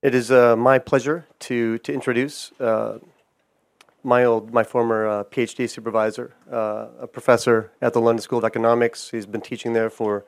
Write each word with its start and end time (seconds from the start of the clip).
It 0.00 0.14
is 0.14 0.30
uh, 0.30 0.54
my 0.54 0.78
pleasure 0.78 1.26
to, 1.40 1.78
to 1.78 1.92
introduce 1.92 2.52
uh, 2.60 2.98
my 4.04 4.24
old, 4.24 4.54
my 4.54 4.62
former 4.62 5.08
uh, 5.08 5.24
PhD 5.24 5.68
supervisor, 5.68 6.36
uh, 6.48 6.86
a 7.00 7.06
professor 7.08 7.72
at 7.82 7.94
the 7.94 8.00
London 8.00 8.22
School 8.22 8.38
of 8.38 8.44
Economics. 8.44 9.10
He's 9.10 9.26
been 9.26 9.40
teaching 9.40 9.72
there 9.72 9.90
for 9.90 10.24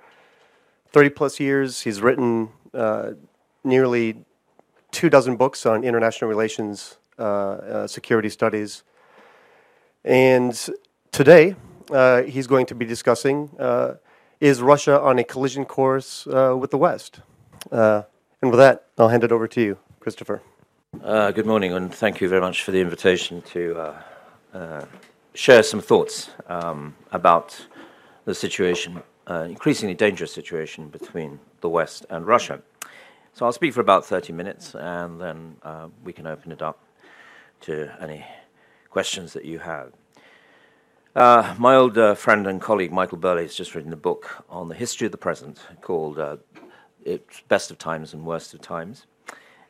30 0.88 1.10
plus 1.10 1.38
years. 1.38 1.82
He's 1.82 2.02
written 2.02 2.48
uh, 2.74 3.12
nearly 3.62 4.24
two 4.90 5.08
dozen 5.08 5.36
books 5.36 5.64
on 5.64 5.84
international 5.84 6.28
relations, 6.28 6.98
uh, 7.16 7.86
security 7.86 8.28
studies. 8.28 8.82
And 10.04 10.68
today, 11.12 11.54
he's 12.26 12.48
going 12.48 12.66
to 12.66 12.74
be 12.74 12.84
discussing 12.86 13.50
is 14.40 14.62
Russia 14.62 15.00
on 15.00 15.20
a 15.20 15.24
collision 15.24 15.64
course 15.64 16.26
with 16.26 16.72
the 16.72 16.78
West? 16.78 17.20
And 17.70 18.04
with 18.48 18.58
that, 18.58 18.86
I'll 18.96 19.10
hand 19.10 19.22
it 19.22 19.32
over 19.32 19.46
to 19.48 19.60
you, 19.60 19.76
Christopher. 20.00 20.40
Uh, 21.04 21.30
good 21.30 21.44
morning, 21.44 21.74
and 21.74 21.94
thank 21.94 22.22
you 22.22 22.28
very 22.28 22.40
much 22.40 22.62
for 22.62 22.70
the 22.70 22.80
invitation 22.80 23.42
to 23.42 23.78
uh, 23.78 24.02
uh, 24.54 24.84
share 25.34 25.62
some 25.62 25.82
thoughts 25.82 26.30
um, 26.46 26.96
about 27.12 27.66
the 28.24 28.34
situation, 28.34 29.02
increasingly 29.28 29.94
dangerous 29.94 30.32
situation 30.32 30.88
between 30.88 31.38
the 31.60 31.68
West 31.68 32.06
and 32.08 32.26
Russia. 32.26 32.62
So 33.34 33.44
I'll 33.44 33.52
speak 33.52 33.74
for 33.74 33.82
about 33.82 34.06
30 34.06 34.32
minutes, 34.32 34.74
and 34.74 35.20
then 35.20 35.56
we 36.02 36.14
can 36.14 36.26
open 36.26 36.50
it 36.50 36.62
up 36.62 36.82
to 37.62 37.92
any 38.00 38.24
questions 38.88 39.34
that 39.34 39.44
you 39.44 39.58
have. 39.58 39.92
My 41.14 41.76
old 41.76 41.98
friend 42.16 42.46
and 42.46 42.58
colleague 42.58 42.90
Michael 42.90 43.18
Burleigh 43.18 43.42
has 43.42 43.54
just 43.54 43.74
written 43.74 43.92
a 43.92 43.96
book 43.96 44.44
on 44.48 44.68
the 44.68 44.74
history 44.74 45.04
of 45.04 45.12
the 45.12 45.18
present 45.18 45.58
called 45.82 46.18
it's 47.04 47.40
best 47.42 47.70
of 47.70 47.78
times 47.78 48.12
and 48.12 48.24
worst 48.24 48.54
of 48.54 48.60
times. 48.60 49.06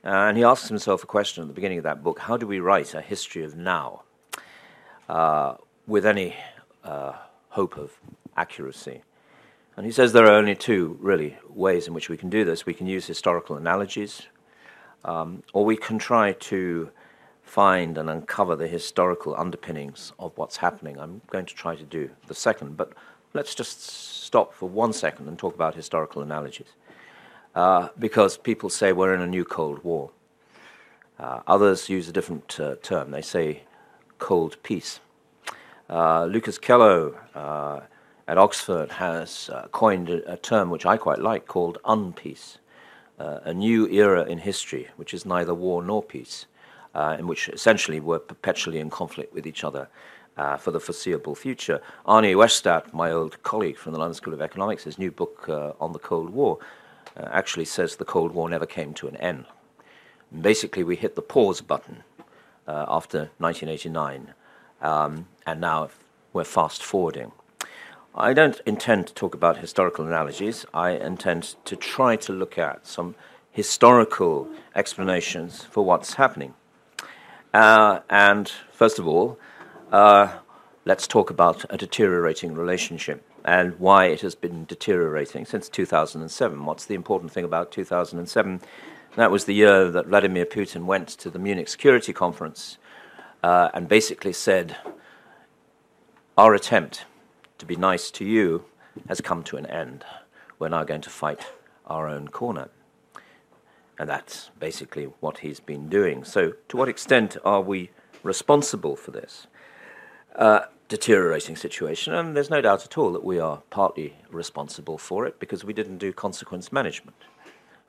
Uh, 0.05 0.09
and 0.09 0.37
he 0.37 0.45
asks 0.45 0.69
himself 0.69 1.03
a 1.03 1.07
question 1.07 1.43
at 1.43 1.49
the 1.49 1.55
beginning 1.55 1.79
of 1.79 1.85
that 1.85 2.03
book 2.03 2.21
how 2.21 2.37
do 2.37 2.47
we 2.47 2.59
write 2.59 2.95
a 2.95 3.03
history 3.03 3.45
of 3.45 3.55
now 3.55 4.03
uh, 5.09 5.55
with 5.87 6.07
any 6.07 6.35
uh, 6.85 7.13
hope 7.51 7.77
of 7.77 7.93
accuracy? 8.37 9.03
And 9.77 9.87
he 9.87 9.93
says 9.93 10.13
there 10.13 10.27
are 10.27 10.33
only 10.33 10.55
two, 10.55 10.99
really, 11.01 11.37
ways 11.49 11.87
in 11.87 11.95
which 11.95 12.09
we 12.09 12.17
can 12.17 12.29
do 12.31 12.45
this. 12.45 12.67
We 12.67 12.75
can 12.75 12.87
use 12.87 13.07
historical 13.07 13.57
analogies, 13.57 14.23
um, 15.05 15.43
or 15.53 15.65
we 15.65 15.77
can 15.77 15.99
try 15.99 16.33
to 16.33 16.91
find 17.43 17.97
and 17.99 18.09
uncover 18.09 18.57
the 18.57 18.69
historical 18.69 19.35
underpinnings 19.37 20.13
of 20.19 20.37
what's 20.37 20.59
happening. 20.59 20.99
I'm 20.99 21.21
going 21.31 21.47
to 21.47 21.55
try 21.55 21.77
to 21.77 21.83
do 21.83 22.11
the 22.27 22.35
second, 22.35 22.77
but 22.77 22.93
let's 23.33 23.55
just 23.55 23.81
stop 23.81 24.55
for 24.55 24.69
one 24.69 24.93
second 24.93 25.29
and 25.29 25.39
talk 25.39 25.55
about 25.55 25.75
historical 25.75 26.23
analogies 26.23 26.75
uh, 27.55 27.89
because 27.99 28.37
people 28.37 28.71
say 28.71 28.93
we're 28.93 29.15
in 29.15 29.21
a 29.21 29.27
new 29.27 29.45
Cold 29.45 29.83
War. 29.85 30.11
Uh, 31.19 31.41
others 31.47 31.89
use 31.89 32.09
a 32.09 32.13
different 32.13 32.59
uh, 32.59 32.77
term. 32.83 33.11
They 33.11 33.23
say 33.23 33.63
cold 34.19 34.57
peace. 34.63 35.01
Uh, 35.89 36.25
Lucas 36.25 36.59
Kello 36.59 37.17
uh, 37.35 37.81
at 38.29 38.39
Oxford 38.39 38.93
has 38.93 39.51
uh, 39.53 39.67
coined 39.73 40.09
a, 40.09 40.33
a, 40.33 40.37
term 40.37 40.71
which 40.71 40.87
I 40.87 40.97
quite 40.97 41.19
like 41.19 41.47
called 41.47 41.79
unpeace, 41.85 42.59
a 43.19 43.53
new 43.53 43.87
era 43.89 44.25
in 44.25 44.39
history, 44.39 44.89
which 44.97 45.13
is 45.13 45.27
neither 45.27 45.53
war 45.53 45.83
nor 45.83 46.03
peace, 46.03 46.47
in 47.19 47.27
which 47.27 47.51
essentially 47.51 48.01
we're 48.01 48.19
perpetually 48.19 48.79
in 48.79 48.89
conflict 48.89 49.35
with 49.35 49.47
each 49.47 49.63
other. 49.63 49.89
Uh, 50.37 50.57
for 50.57 50.71
the 50.71 50.81
foreseeable 50.81 51.35
future. 51.35 51.83
Arne 52.07 52.33
Westad, 52.35 52.95
my 52.95 53.11
old 53.11 53.43
colleague 53.43 53.77
from 53.77 53.93
the 53.93 53.99
London 53.99 54.15
School 54.15 54.33
of 54.33 54.41
Economics, 54.41 54.85
his 54.85 54.97
new 54.99 55.11
book 55.11 55.45
uh, 55.51 55.73
on 55.81 55.93
the 55.93 55.99
Cold 55.99 56.31
War, 56.31 56.57
uh, 57.17 57.29
actually 57.31 57.65
says 57.65 57.97
the 57.97 58.05
Cold 58.05 58.33
War 58.33 58.49
never 58.49 58.67
came 58.67 58.95
to 58.95 59.09
an 59.09 59.17
end. 59.17 59.47
Basically, 60.39 60.85
we 60.85 60.97
hit 60.97 61.17
the 61.17 61.23
pause 61.23 61.61
button 61.61 62.05
uh, 62.67 62.87
after 62.89 63.31
1989, 63.39 64.35
um, 64.81 65.27
and 65.47 65.61
now 65.61 65.91
we're 66.33 66.45
fast 66.45 66.83
forwarding. 66.83 67.33
I 68.15 68.33
don't 68.33 68.61
intend 68.67 69.09
to 69.09 69.15
talk 69.15 69.35
about 69.35 69.59
historical 69.59 70.07
analogies. 70.07 70.67
I 70.75 70.91
intend 70.91 71.55
to 71.65 71.77
try 71.77 72.17
to 72.17 72.33
look 72.33 72.59
at 72.59 72.87
some 72.87 73.15
historical 73.51 74.49
explanations 74.75 75.65
for 75.65 75.85
what's 75.85 76.15
happening. 76.15 76.55
Uh, 77.53 78.01
and 78.09 78.51
first 78.73 78.99
of 78.99 79.07
all, 79.07 79.39
uh, 79.93 80.39
let's 80.85 81.07
talk 81.07 81.31
about 81.31 81.65
a 81.71 81.77
deteriorating 81.77 82.55
relationship 82.55 83.25
and 83.45 83.79
why 83.79 84.07
it 84.07 84.21
has 84.21 84.35
been 84.35 84.65
deteriorating 84.65 85.45
since 85.45 85.69
2007. 85.69 86.65
What's 86.65 86.87
the 86.87 86.95
important 86.95 87.33
thing 87.33 87.45
about 87.45 87.73
2007? 87.73 88.61
That 89.17 89.31
was 89.31 89.45
the 89.45 89.55
year 89.55 89.91
that 89.91 90.07
Vladimir 90.07 90.47
Putin 90.47 90.85
went 90.85 91.09
to 91.09 91.31
the 91.31 91.39
Munich 91.39 91.69
Security 91.69 92.13
Conference 92.13 92.79
uh, 93.43 93.71
and 93.75 93.89
basically 93.89 94.33
said, 94.33 94.77
Our 96.39 96.55
attempt 96.55 97.05
to 97.59 97.67
be 97.67 97.77
nice 97.77 98.11
to 98.13 98.25
you 98.25 98.65
has 99.09 99.21
come 99.21 99.43
to 99.45 99.57
an 99.57 99.67
end. 99.67 100.05
We're 100.59 100.69
now 100.69 100.85
going 100.85 101.01
to 101.03 101.11
fight 101.11 101.47
our 101.87 102.09
own 102.09 102.29
corner. 102.29 102.69
And 103.99 104.09
that's 104.09 104.51
basically 104.59 105.05
what 105.21 105.39
he's 105.39 105.61
been 105.61 105.89
doing. 105.89 106.25
So, 106.25 106.53
to 106.69 106.77
what 106.77 106.89
extent 106.89 107.37
are 107.45 107.61
we 107.61 107.91
responsible 108.23 108.97
for 108.97 109.11
this? 109.11 109.47
Uh, 110.35 110.61
deteriorating 110.91 111.55
situation, 111.55 112.13
and 112.13 112.37
there's 112.37 112.51
no 112.51 112.61
doubt 112.61 112.85
at 112.85 112.99
all 112.99 113.13
that 113.13 113.25
we 113.25 113.39
are 113.39 113.63
partly 113.71 114.17
responsible 114.29 114.99
for 114.99 115.25
it 115.25 115.39
because 115.39 115.65
we 115.65 115.73
didn't 115.73 115.99
do 115.99 116.13
consequence 116.13 116.73
management. 116.73 117.17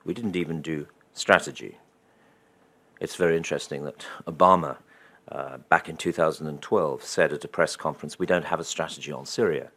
We 0.04 0.14
didn't 0.14 0.36
even 0.36 0.62
do 0.62 0.86
strategy. 1.12 1.78
It's 3.00 3.16
very 3.16 3.36
interesting 3.36 3.84
that 3.84 4.06
Obama, 4.24 4.76
uh, 5.30 5.58
back 5.68 5.88
in 5.88 5.96
2012, 5.96 7.02
said 7.02 7.32
at 7.32 7.44
a 7.44 7.48
press 7.48 7.74
conference, 7.74 8.20
We 8.20 8.26
don't 8.26 8.44
have 8.44 8.60
a 8.60 8.64
strategy 8.64 9.10
on 9.10 9.26
Syria. 9.26 9.72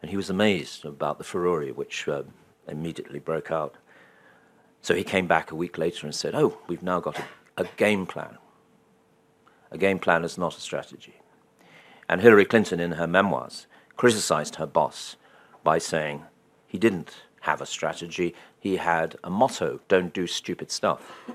And 0.00 0.10
he 0.10 0.16
was 0.16 0.30
amazed 0.30 0.86
about 0.86 1.18
the 1.18 1.24
furore 1.24 1.66
which 1.66 2.08
uh, 2.08 2.22
immediately 2.66 3.18
broke 3.18 3.50
out. 3.50 3.76
So 4.80 4.94
he 4.94 5.04
came 5.04 5.26
back 5.26 5.50
a 5.50 5.54
week 5.54 5.76
later 5.76 6.06
and 6.06 6.14
said, 6.14 6.34
Oh, 6.34 6.56
we've 6.66 6.82
now 6.82 7.00
got 7.00 7.18
a, 7.18 7.24
a 7.58 7.64
game 7.76 8.06
plan. 8.06 8.38
A 9.70 9.76
game 9.76 9.98
plan 9.98 10.24
is 10.24 10.38
not 10.38 10.56
a 10.56 10.60
strategy. 10.60 11.19
And 12.10 12.22
Hillary 12.22 12.44
Clinton, 12.44 12.80
in 12.80 12.92
her 12.92 13.06
memoirs, 13.06 13.68
criticized 13.96 14.56
her 14.56 14.66
boss 14.66 15.14
by 15.62 15.78
saying 15.78 16.24
he 16.66 16.76
didn't 16.76 17.22
have 17.42 17.60
a 17.60 17.66
strategy, 17.66 18.34
he 18.58 18.78
had 18.78 19.16
a 19.22 19.30
motto 19.30 19.78
don't 19.86 20.12
do 20.12 20.26
stupid 20.26 20.72
stuff. 20.72 21.30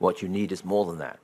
What 0.00 0.22
you 0.22 0.28
need 0.28 0.50
is 0.50 0.64
more 0.64 0.86
than 0.86 0.98
that. 0.98 1.20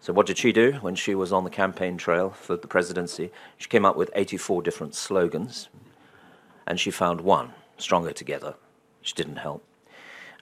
So, 0.00 0.12
what 0.12 0.26
did 0.26 0.36
she 0.36 0.50
do 0.50 0.72
when 0.80 0.96
she 0.96 1.14
was 1.14 1.32
on 1.32 1.44
the 1.44 1.48
campaign 1.48 1.96
trail 1.96 2.30
for 2.30 2.56
the 2.56 2.66
presidency? 2.66 3.30
She 3.56 3.68
came 3.68 3.84
up 3.84 3.96
with 3.96 4.10
84 4.12 4.62
different 4.62 4.96
slogans, 4.96 5.68
and 6.66 6.80
she 6.80 6.90
found 6.90 7.20
one 7.20 7.52
stronger 7.78 8.12
together, 8.12 8.56
which 8.98 9.14
didn't 9.14 9.36
help. 9.36 9.64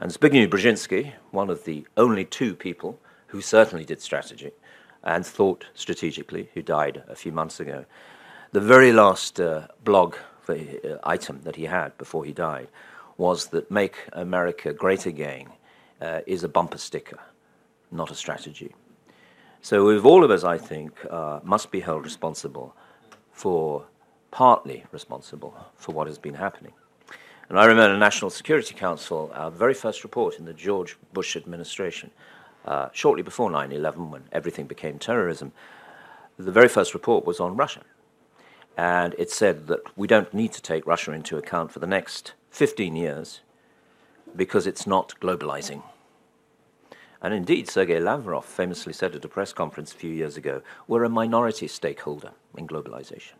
And 0.00 0.10
Zbigniew 0.10 0.48
Brzezinski, 0.48 1.12
one 1.30 1.50
of 1.50 1.66
the 1.66 1.86
only 1.98 2.24
two 2.24 2.54
people 2.54 2.98
who 3.26 3.42
certainly 3.42 3.84
did 3.84 4.00
strategy, 4.00 4.52
and 5.04 5.24
thought 5.24 5.66
strategically, 5.74 6.50
who 6.54 6.62
died 6.62 7.02
a 7.08 7.14
few 7.14 7.32
months 7.32 7.60
ago. 7.60 7.84
The 8.52 8.60
very 8.60 8.92
last 8.92 9.40
uh, 9.40 9.68
blog 9.84 10.16
for, 10.42 10.54
uh, 10.54 10.98
item 11.04 11.40
that 11.44 11.56
he 11.56 11.64
had 11.64 11.96
before 11.98 12.24
he 12.24 12.32
died 12.32 12.68
was 13.16 13.48
that 13.48 13.70
Make 13.70 13.96
America 14.12 14.72
Great 14.72 15.06
Again 15.06 15.48
uh, 16.00 16.20
is 16.26 16.42
a 16.42 16.48
bumper 16.48 16.78
sticker, 16.78 17.18
not 17.90 18.10
a 18.10 18.14
strategy. 18.14 18.74
So, 19.62 19.90
if 19.90 20.04
all 20.04 20.24
of 20.24 20.30
us, 20.30 20.42
I 20.42 20.56
think, 20.56 20.92
uh, 21.10 21.40
must 21.42 21.70
be 21.70 21.80
held 21.80 22.04
responsible 22.04 22.74
for, 23.32 23.84
partly 24.30 24.84
responsible 24.90 25.54
for 25.76 25.92
what 25.92 26.06
has 26.06 26.18
been 26.18 26.34
happening. 26.34 26.72
And 27.50 27.58
I 27.58 27.64
remember 27.66 27.92
the 27.92 27.98
National 27.98 28.30
Security 28.30 28.74
Council, 28.74 29.30
our 29.34 29.50
very 29.50 29.74
first 29.74 30.02
report 30.02 30.38
in 30.38 30.44
the 30.44 30.54
George 30.54 30.96
Bush 31.12 31.36
administration, 31.36 32.10
uh, 32.64 32.88
shortly 32.92 33.22
before 33.22 33.50
9 33.50 33.72
11, 33.72 34.10
when 34.10 34.24
everything 34.32 34.66
became 34.66 34.98
terrorism, 34.98 35.52
the 36.38 36.52
very 36.52 36.68
first 36.68 36.94
report 36.94 37.24
was 37.24 37.40
on 37.40 37.56
Russia. 37.56 37.82
And 38.76 39.14
it 39.18 39.30
said 39.30 39.66
that 39.66 39.80
we 39.96 40.06
don't 40.06 40.32
need 40.32 40.52
to 40.52 40.62
take 40.62 40.86
Russia 40.86 41.12
into 41.12 41.36
account 41.36 41.72
for 41.72 41.80
the 41.80 41.86
next 41.86 42.32
15 42.50 42.96
years 42.96 43.40
because 44.34 44.66
it's 44.66 44.86
not 44.86 45.14
globalizing. 45.20 45.82
And 47.22 47.34
indeed, 47.34 47.68
Sergei 47.68 48.00
Lavrov 48.00 48.46
famously 48.46 48.92
said 48.92 49.14
at 49.14 49.24
a 49.24 49.28
press 49.28 49.52
conference 49.52 49.92
a 49.92 49.96
few 49.96 50.10
years 50.10 50.36
ago 50.36 50.62
we're 50.88 51.04
a 51.04 51.10
minority 51.10 51.68
stakeholder 51.68 52.30
in 52.56 52.66
globalization. 52.66 53.34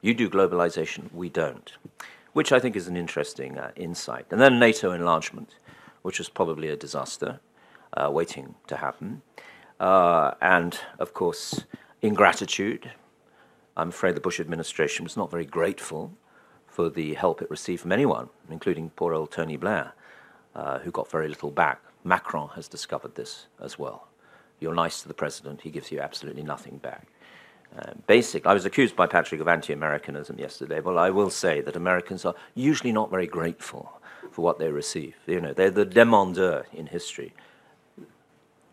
You 0.00 0.14
do 0.14 0.30
globalization, 0.30 1.12
we 1.12 1.28
don't. 1.28 1.72
Which 2.32 2.52
I 2.52 2.60
think 2.60 2.76
is 2.76 2.86
an 2.86 2.96
interesting 2.96 3.58
uh, 3.58 3.72
insight. 3.74 4.26
And 4.30 4.40
then 4.40 4.60
NATO 4.60 4.92
enlargement, 4.92 5.56
which 6.02 6.18
was 6.18 6.28
probably 6.28 6.68
a 6.68 6.76
disaster 6.76 7.40
waiting 8.10 8.54
to 8.66 8.76
happen. 8.76 9.22
Uh, 9.78 10.32
and 10.40 10.78
of 10.98 11.14
course, 11.14 11.64
ingratitude. 12.02 12.90
I'm 13.76 13.88
afraid 13.88 14.14
the 14.14 14.20
Bush 14.20 14.40
administration 14.40 15.04
was 15.04 15.16
not 15.16 15.30
very 15.30 15.46
grateful 15.46 16.12
for 16.66 16.90
the 16.90 17.14
help 17.14 17.42
it 17.42 17.50
received 17.50 17.82
from 17.82 17.92
anyone, 17.92 18.28
including 18.50 18.90
poor 18.90 19.14
old 19.14 19.32
Tony 19.32 19.56
Blair, 19.56 19.92
uh, 20.54 20.78
who 20.80 20.90
got 20.90 21.10
very 21.10 21.28
little 21.28 21.50
back. 21.50 21.80
Macron 22.04 22.48
has 22.54 22.68
discovered 22.68 23.14
this 23.14 23.46
as 23.60 23.78
well. 23.78 24.08
You're 24.60 24.74
nice 24.74 25.02
to 25.02 25.08
the 25.08 25.14
president, 25.14 25.62
he 25.62 25.70
gives 25.70 25.90
you 25.90 26.00
absolutely 26.00 26.42
nothing 26.42 26.78
back. 26.78 27.06
Uh, 27.78 27.92
basic. 28.06 28.46
I 28.46 28.52
was 28.52 28.64
accused 28.64 28.96
by 28.96 29.06
Patrick 29.06 29.40
of 29.40 29.48
anti-Americanism 29.48 30.38
yesterday. 30.38 30.80
Well, 30.80 30.98
I 30.98 31.10
will 31.10 31.30
say 31.30 31.60
that 31.60 31.76
Americans 31.76 32.24
are 32.24 32.34
usually 32.54 32.92
not 32.92 33.10
very 33.10 33.28
grateful 33.28 34.00
for 34.32 34.42
what 34.42 34.58
they 34.58 34.70
receive. 34.70 35.14
You 35.26 35.40
know, 35.40 35.52
they're 35.52 35.70
the 35.70 35.86
demandeur 35.86 36.64
in 36.72 36.86
history. 36.86 37.32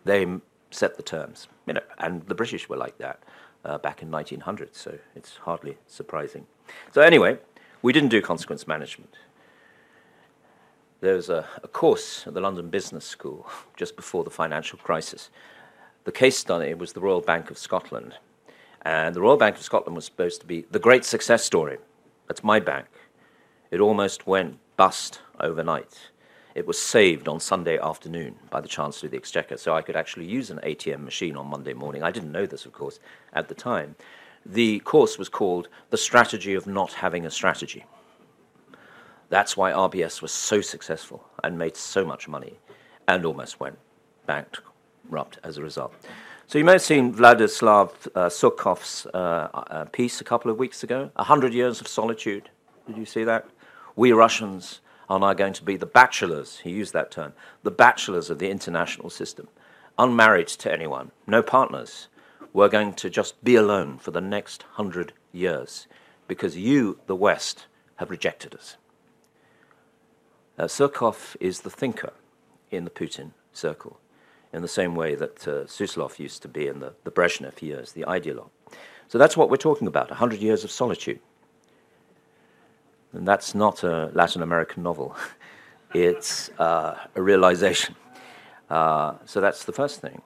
They 0.08 0.26
set 0.72 0.98
the 0.98 1.04
terms. 1.04 1.48
You 1.66 1.74
know, 1.74 1.82
and 2.00 2.26
the 2.28 2.36
British 2.36 2.68
were 2.70 2.78
like 2.78 2.98
that 2.98 3.24
uh, 3.64 3.78
back 3.78 4.02
in 4.02 4.10
1900. 4.10 4.76
So 4.76 4.98
it's 5.16 5.38
hardly 5.38 5.78
surprising. 5.88 6.46
So 6.94 7.02
anyway, 7.02 7.38
we 7.82 7.94
didn't 7.94 8.10
do 8.10 8.22
consequence 8.22 8.68
management. 8.68 9.16
There 11.00 11.16
was 11.16 11.30
a, 11.30 11.46
a 11.62 11.68
course 11.68 12.26
at 12.26 12.34
the 12.34 12.42
London 12.42 12.70
Business 12.70 13.06
School 13.06 13.48
just 13.78 13.96
before 13.96 14.24
the 14.24 14.32
financial 14.32 14.80
crisis. 14.80 15.30
The 16.06 16.12
case 16.12 16.38
study 16.38 16.74
was 16.74 16.94
the 16.94 17.02
Royal 17.02 17.22
Bank 17.22 17.52
of 17.52 17.58
Scotland 17.58 18.16
and 18.88 19.14
the 19.14 19.20
Royal 19.20 19.36
Bank 19.36 19.58
of 19.58 19.64
Scotland 19.64 19.98
was 19.98 20.06
supposed 20.06 20.40
to 20.40 20.48
be 20.48 20.66
the 20.72 20.80
great 20.80 21.04
success 21.04 21.44
story. 21.44 21.78
That's 22.28 22.42
my 22.42 22.62
bank. 22.62 22.88
It 23.70 23.82
almost 23.82 24.26
went 24.26 24.60
bust 24.78 25.20
overnight. 25.42 26.12
It 26.58 26.66
was 26.66 26.82
saved 26.82 27.28
on 27.28 27.40
Sunday 27.40 27.78
afternoon 27.78 28.34
by 28.50 28.62
the 28.62 28.68
Chancellor 28.68 29.06
of 29.06 29.12
the 29.12 29.18
Exchequer, 29.18 29.58
so 29.58 29.76
I 29.76 29.84
could 29.84 29.96
actually 29.96 30.26
use 30.26 30.50
an 30.50 30.60
ATM 30.64 31.04
machine 31.04 31.38
on 31.38 31.46
Monday 31.46 31.74
morning. 31.74 32.02
I 32.02 32.10
didn't 32.10 32.32
know 32.32 32.48
this, 32.48 32.66
of 32.66 32.74
course, 32.74 33.00
at 33.32 33.48
the 33.48 33.54
time. 33.54 33.96
The 34.44 34.80
course 34.80 35.20
was 35.20 35.30
called 35.30 35.68
The 35.92 35.98
Strategy 35.98 36.56
of 36.56 36.66
Not 36.66 36.94
Having 36.94 37.28
a 37.28 37.30
Strategy. 37.30 37.86
That's 39.30 39.56
why 39.56 39.72
RBS 39.72 40.24
was 40.24 40.32
so 40.32 40.60
successful 40.62 41.24
and 41.44 41.60
made 41.60 41.78
so 41.78 42.04
much 42.04 42.28
money 42.28 42.58
and 43.08 43.24
almost 43.24 43.60
went 43.60 43.78
bankrupt 44.26 45.38
as 45.44 45.60
a 45.60 45.62
result. 45.62 45.94
So 46.48 46.58
you 46.58 46.66
may 46.66 46.72
have 46.72 46.82
seen 46.82 47.14
Vladislav 47.14 48.08
uh, 48.16 49.16
uh, 49.16 49.20
uh, 49.20 49.86
piece 49.92 50.22
a 50.22 50.24
couple 50.24 50.50
of 50.50 50.58
weeks 50.58 50.84
ago, 50.84 51.12
A 51.18 51.24
Hundred 51.24 51.54
Years 51.54 51.82
of 51.82 51.88
Solitude. 51.88 52.50
Did 52.88 52.98
you 52.98 53.06
see 53.06 53.24
that? 53.26 53.48
We 53.96 54.12
Russians 54.12 54.80
are 55.10 55.20
now 55.20 55.34
going 55.34 55.54
to 55.54 55.64
be 55.64 55.78
the 55.78 55.86
bachelors, 55.86 56.60
he 56.60 56.72
used 56.72 56.94
that 56.94 57.12
term, 57.12 57.34
the 57.64 57.72
bachelors 57.72 58.30
of 58.30 58.40
the 58.40 58.50
international 58.50 59.10
system, 59.10 59.48
unmarried 59.98 60.48
to 60.48 60.72
anyone, 60.72 61.12
no 61.26 61.42
partners. 61.42 62.08
We're 62.54 62.70
going 62.70 62.94
to 62.94 63.10
just 63.10 63.44
be 63.44 63.56
alone 63.56 63.98
for 64.00 64.12
the 64.12 64.22
next 64.22 64.64
hundred 64.74 65.14
years 65.32 65.88
because 66.28 66.58
you, 66.58 67.00
the 67.08 67.16
West, 67.16 67.68
have 67.98 68.10
rejected 68.10 68.54
us. 68.54 68.78
Uh, 70.58 70.66
Surkov 70.66 71.36
is 71.40 71.62
the 71.62 71.70
thinker 71.70 72.14
in 72.72 72.84
the 72.84 72.90
Putin 72.90 73.32
circle 73.54 74.00
in 74.54 74.62
the 74.62 74.68
same 74.68 74.96
way 74.96 75.16
that 75.16 75.48
uh, 75.48 75.52
Suslov 75.66 76.20
used 76.20 76.42
to 76.42 76.48
be 76.48 76.68
in 76.68 76.80
the, 76.80 76.94
the 77.04 77.12
Brezhnev 77.12 77.62
years, 77.62 77.92
the 77.92 78.06
ideologue. 78.08 78.50
So 79.08 79.18
that's 79.18 79.38
what 79.38 79.50
we're 79.50 79.58
talking 79.58 79.88
about 79.88 80.10
100 80.10 80.40
years 80.40 80.64
of 80.64 80.72
solitude. 80.72 81.20
And 83.18 83.28
that's 83.28 83.56
not 83.56 83.84
a 83.84 84.12
Latin 84.14 84.44
American 84.44 84.84
novel, 84.84 85.16
it's 85.94 86.50
uh, 86.60 86.96
a 87.16 87.22
realization. 87.22 87.96
Uh, 88.70 89.16
so 89.26 89.42
that's 89.42 89.66
the 89.66 89.74
first 89.74 90.02
thing. 90.02 90.22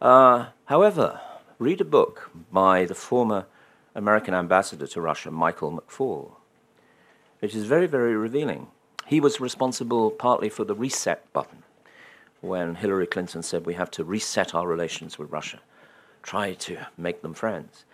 Uh, 0.00 0.46
however, 0.64 1.20
read 1.60 1.80
a 1.80 1.84
book 1.84 2.32
by 2.50 2.84
the 2.84 2.96
former 2.96 3.46
American 3.94 4.34
ambassador 4.34 4.88
to 4.88 5.00
Russia, 5.00 5.30
Michael 5.30 5.78
McFaul, 5.78 6.32
which 7.38 7.54
is 7.54 7.64
very, 7.64 7.86
very 7.86 8.16
revealing. 8.16 8.66
He 9.06 9.20
was 9.20 9.40
responsible 9.40 10.10
partly 10.10 10.48
for 10.48 10.64
the 10.64 10.74
reset 10.74 11.32
button 11.32 11.62
when 12.40 12.74
Hillary 12.74 13.06
Clinton 13.06 13.44
said 13.44 13.66
we 13.66 13.74
have 13.74 13.90
to 13.92 14.02
reset 14.02 14.52
our 14.52 14.66
relations 14.66 15.16
with 15.16 15.30
Russia, 15.30 15.60
try 16.24 16.54
to 16.54 16.88
make 16.98 17.22
them 17.22 17.34
friends. 17.34 17.84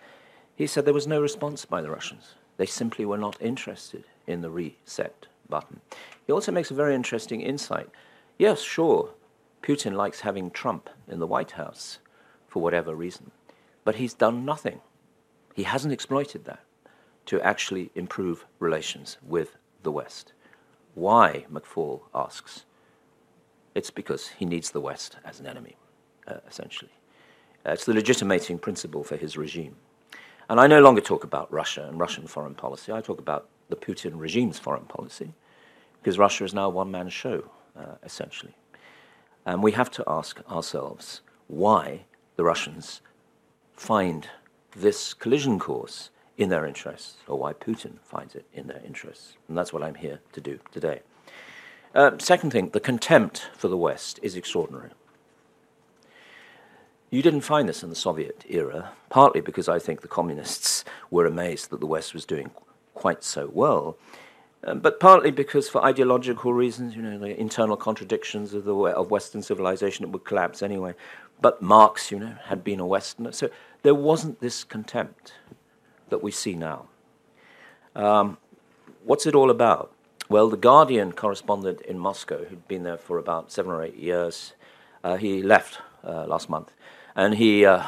He 0.55 0.65
said 0.65 0.85
there 0.85 0.93
was 0.93 1.05
no 1.05 1.21
response 1.21 1.65
by 1.65 1.83
the 1.83 1.91
Russians. 1.91 2.33
They 2.57 2.65
simply 2.65 3.05
were 3.05 3.19
not 3.19 3.39
interested 3.39 4.05
in 4.29 4.41
the 4.41 4.49
reset 4.49 5.25
button. 5.49 5.81
He 6.25 6.31
also 6.31 6.51
makes 6.51 6.71
a 6.71 6.75
very 6.75 6.95
interesting 6.95 7.41
insight. 7.41 7.89
Yes, 8.37 8.61
sure, 8.61 9.09
Putin 9.61 9.93
likes 9.93 10.21
having 10.21 10.51
Trump 10.51 10.89
in 11.07 11.19
the 11.19 11.27
White 11.27 11.51
House 11.51 11.99
for 12.47 12.61
whatever 12.61 12.95
reason, 12.95 13.31
but 13.83 13.95
he's 13.95 14.13
done 14.13 14.45
nothing. 14.45 14.79
He 15.55 15.63
hasn't 15.63 15.93
exploited 15.93 16.45
that 16.45 16.63
to 17.25 17.41
actually 17.41 17.91
improve 17.95 18.45
relations 18.59 19.17
with 19.21 19.57
the 19.83 19.91
West. 19.91 20.33
Why, 20.95 21.45
McFaul 21.51 22.01
asks, 22.13 22.65
it's 23.75 23.91
because 23.91 24.29
he 24.29 24.45
needs 24.45 24.71
the 24.71 24.81
West 24.81 25.17
as 25.25 25.39
an 25.39 25.45
enemy, 25.45 25.75
uh, 26.27 26.37
essentially. 26.47 26.91
Uh, 27.65 27.71
it's 27.71 27.85
the 27.85 27.93
legitimating 27.93 28.57
principle 28.57 29.03
for 29.03 29.17
his 29.17 29.37
regime. 29.37 29.75
And 30.49 30.59
I 30.59 30.67
no 30.67 30.81
longer 30.81 31.01
talk 31.01 31.23
about 31.23 31.51
Russia 31.51 31.85
and 31.87 31.99
Russian 31.99 32.25
foreign 32.25 32.55
policy. 32.55 32.91
I 32.91 33.01
talk 33.01 33.19
about 33.19 33.47
the 33.69 33.75
Putin 33.75 34.13
regime's 34.15 34.59
foreign 34.59 34.85
policy, 34.85 35.33
because 36.01 36.17
Russia 36.17 36.43
is 36.43 36.53
now 36.53 36.65
a 36.65 36.69
one 36.69 36.91
man 36.91 37.09
show, 37.09 37.49
uh, 37.77 37.95
essentially. 38.03 38.55
And 39.45 39.63
we 39.63 39.71
have 39.71 39.89
to 39.91 40.03
ask 40.07 40.41
ourselves 40.49 41.21
why 41.47 42.05
the 42.35 42.43
Russians 42.43 43.01
find 43.73 44.27
this 44.75 45.13
collision 45.13 45.59
course 45.59 46.09
in 46.37 46.49
their 46.49 46.65
interests, 46.65 47.17
or 47.27 47.37
why 47.37 47.53
Putin 47.53 47.99
finds 48.03 48.35
it 48.35 48.45
in 48.53 48.67
their 48.67 48.81
interests. 48.85 49.35
And 49.47 49.57
that's 49.57 49.73
what 49.73 49.83
I'm 49.83 49.95
here 49.95 50.19
to 50.33 50.41
do 50.41 50.59
today. 50.71 51.01
Uh, 51.93 52.11
second 52.19 52.51
thing, 52.51 52.69
the 52.69 52.79
contempt 52.79 53.49
for 53.57 53.67
the 53.67 53.77
West 53.77 54.19
is 54.21 54.35
extraordinary. 54.35 54.91
You 57.09 57.23
didn't 57.23 57.41
find 57.41 57.67
this 57.67 57.81
in 57.81 57.89
the 57.89 57.95
Soviet 57.95 58.45
era, 58.47 58.91
partly 59.09 59.41
because 59.41 59.67
I 59.67 59.79
think 59.79 60.01
the 60.01 60.07
communists 60.07 60.85
were 61.11 61.25
amazed 61.25 61.71
that 61.71 61.79
the 61.79 61.87
West 61.87 62.13
was 62.13 62.25
doing 62.25 62.51
quite 62.99 63.23
so 63.23 63.49
well, 63.53 63.97
um, 64.65 64.79
but 64.79 64.99
partly 64.99 65.31
because, 65.31 65.69
for 65.69 65.83
ideological 65.83 66.53
reasons, 66.53 66.95
you 66.95 67.01
know, 67.01 67.17
the 67.17 67.39
internal 67.39 67.77
contradictions 67.77 68.53
of 68.53 68.65
the 68.65 68.75
of 68.75 69.09
Western 69.09 69.41
civilization, 69.41 70.05
it 70.05 70.11
would 70.11 70.25
collapse 70.25 70.61
anyway. 70.61 70.93
But 71.41 71.61
Marx, 71.61 72.11
you 72.11 72.19
know, 72.19 72.35
had 72.45 72.63
been 72.63 72.81
a 72.81 72.85
Westerner, 72.85 73.31
so 73.31 73.49
there 73.83 73.95
wasn't 73.95 74.41
this 74.41 74.65
contempt 74.65 75.33
that 76.09 76.21
we 76.21 76.31
see 76.31 76.55
now. 76.55 76.87
Um, 77.95 78.37
what's 79.05 79.25
it 79.25 79.35
all 79.35 79.49
about? 79.49 79.93
Well, 80.27 80.49
the 80.49 80.57
Guardian 80.57 81.13
correspondent 81.13 81.81
in 81.81 81.97
Moscow, 81.97 82.43
who'd 82.43 82.67
been 82.67 82.83
there 82.83 82.97
for 82.97 83.17
about 83.17 83.51
seven 83.51 83.71
or 83.71 83.81
eight 83.81 83.95
years, 83.95 84.53
uh, 85.03 85.15
he 85.15 85.41
left 85.41 85.79
uh, 86.03 86.25
last 86.27 86.49
month, 86.49 86.73
and 87.15 87.35
he 87.35 87.65
uh, 87.65 87.83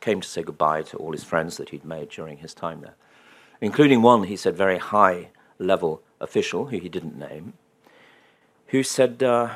came 0.00 0.20
to 0.20 0.28
say 0.28 0.42
goodbye 0.42 0.82
to 0.82 0.96
all 0.96 1.12
his 1.12 1.24
friends 1.24 1.56
that 1.56 1.68
he'd 1.70 1.84
made 1.84 2.08
during 2.10 2.38
his 2.38 2.52
time 2.52 2.80
there, 2.80 2.96
including 3.60 4.02
one, 4.02 4.24
he 4.24 4.36
said, 4.36 4.56
very 4.56 4.78
high 4.78 5.28
level 5.58 6.02
official, 6.20 6.66
who 6.66 6.78
he 6.78 6.88
didn't 6.88 7.18
name, 7.18 7.54
who 8.68 8.82
said 8.82 9.22
uh, 9.22 9.50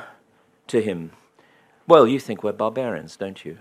to 0.67 0.81
him, 0.81 1.13
Well, 1.87 2.07
you 2.07 2.19
think 2.19 2.43
we're 2.43 2.53
barbarians, 2.53 3.17
don't 3.17 3.45
you? 3.45 3.59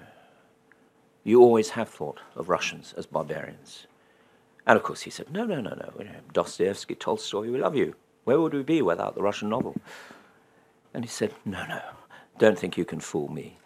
You 1.24 1.42
always 1.42 1.72
have 1.72 1.90
thought 1.90 2.20
of 2.36 2.50
Russians 2.50 2.94
as 2.98 3.06
barbarians. 3.06 3.86
And 4.66 4.78
of 4.78 4.84
course, 4.84 5.02
he 5.02 5.10
said, 5.10 5.32
No, 5.32 5.46
no, 5.46 5.62
no, 5.62 5.76
no. 5.76 5.90
Dostoevsky, 6.34 6.96
Tolstoy, 6.96 7.52
we 7.52 7.60
love 7.60 7.76
you. 7.76 7.96
Where 8.24 8.40
would 8.40 8.54
we 8.54 8.64
be 8.64 8.82
without 8.82 9.16
the 9.16 9.22
Russian 9.22 9.50
novel? 9.50 9.76
And 10.94 11.04
he 11.04 11.10
said, 11.10 11.34
No, 11.46 11.66
no, 11.68 11.82
don't 12.38 12.58
think 12.58 12.78
you 12.78 12.86
can 12.86 13.00
fool 13.00 13.28
me. 13.28 13.58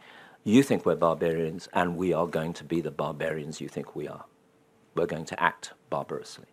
You 0.44 0.62
think 0.64 0.86
we're 0.86 0.96
barbarians, 0.96 1.68
and 1.74 1.98
we 1.98 2.14
are 2.14 2.28
going 2.28 2.54
to 2.54 2.64
be 2.64 2.80
the 2.80 2.92
barbarians 2.92 3.60
you 3.60 3.68
think 3.68 3.96
we 3.96 4.08
are. 4.08 4.26
We're 4.96 5.08
going 5.08 5.26
to 5.26 5.44
act 5.44 5.74
barbarously. 5.90 6.46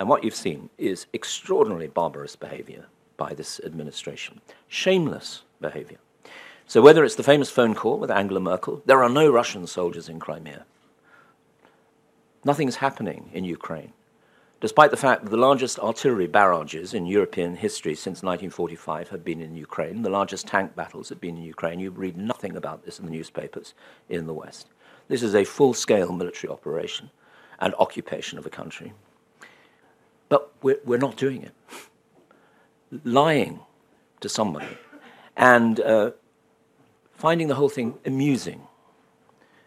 And 0.00 0.08
what 0.08 0.24
you've 0.24 0.34
seen 0.34 0.70
is 0.78 1.06
extraordinarily 1.14 1.86
barbarous 1.86 2.34
behavior 2.34 2.86
by 3.16 3.34
this 3.34 3.60
administration, 3.64 4.40
shameless 4.66 5.42
behavior. 5.60 5.98
So, 6.66 6.82
whether 6.82 7.04
it's 7.04 7.14
the 7.14 7.22
famous 7.22 7.50
phone 7.50 7.76
call 7.76 8.00
with 8.00 8.10
Angela 8.10 8.40
Merkel, 8.40 8.82
there 8.84 9.02
are 9.04 9.08
no 9.08 9.30
Russian 9.30 9.68
soldiers 9.68 10.08
in 10.08 10.18
Crimea. 10.18 10.64
Nothing's 12.44 12.76
happening 12.76 13.30
in 13.32 13.44
Ukraine 13.44 13.92
despite 14.60 14.90
the 14.90 14.96
fact 14.96 15.24
that 15.24 15.30
the 15.30 15.36
largest 15.36 15.78
artillery 15.78 16.26
barrages 16.26 16.92
in 16.92 17.06
European 17.06 17.56
history 17.56 17.94
since 17.94 18.22
1945 18.22 19.08
have 19.08 19.24
been 19.24 19.40
in 19.40 19.56
Ukraine, 19.56 20.02
the 20.02 20.10
largest 20.10 20.46
tank 20.46 20.76
battles 20.76 21.08
have 21.08 21.20
been 21.20 21.38
in 21.38 21.42
Ukraine. 21.42 21.80
You 21.80 21.90
read 21.90 22.16
nothing 22.16 22.56
about 22.56 22.84
this 22.84 22.98
in 22.98 23.06
the 23.06 23.10
newspapers 23.10 23.74
in 24.08 24.26
the 24.26 24.34
West. 24.34 24.68
This 25.08 25.22
is 25.22 25.34
a 25.34 25.44
full 25.44 25.72
scale 25.72 26.12
military 26.12 26.52
operation 26.52 27.10
and 27.58 27.74
occupation 27.78 28.38
of 28.38 28.46
a 28.46 28.50
country. 28.50 28.92
But 30.30 30.50
we're, 30.62 30.80
we're 30.86 30.96
not 30.96 31.18
doing 31.18 31.42
it. 31.42 31.54
Lying 33.04 33.60
to 34.20 34.28
somebody 34.30 34.78
and 35.36 35.80
uh, 35.80 36.12
finding 37.12 37.48
the 37.48 37.54
whole 37.56 37.68
thing 37.68 37.98
amusing. 38.06 38.62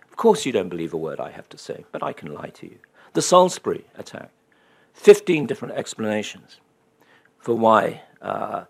Of 0.10 0.18
course, 0.18 0.46
you 0.46 0.52
don't 0.52 0.70
believe 0.70 0.94
a 0.94 0.98
word 0.98 1.20
I 1.20 1.30
have 1.32 1.48
to 1.50 1.58
say, 1.58 1.86
but 1.92 2.02
I 2.02 2.14
can 2.14 2.34
lie 2.34 2.50
to 2.50 2.66
you. 2.66 2.80
The 3.14 3.22
Salisbury 3.22 3.86
attack 3.96 4.32
15 4.94 5.46
different 5.46 5.76
explanations 5.76 6.58
for 7.40 7.56
why 7.56 8.02
uh, 8.22 8.66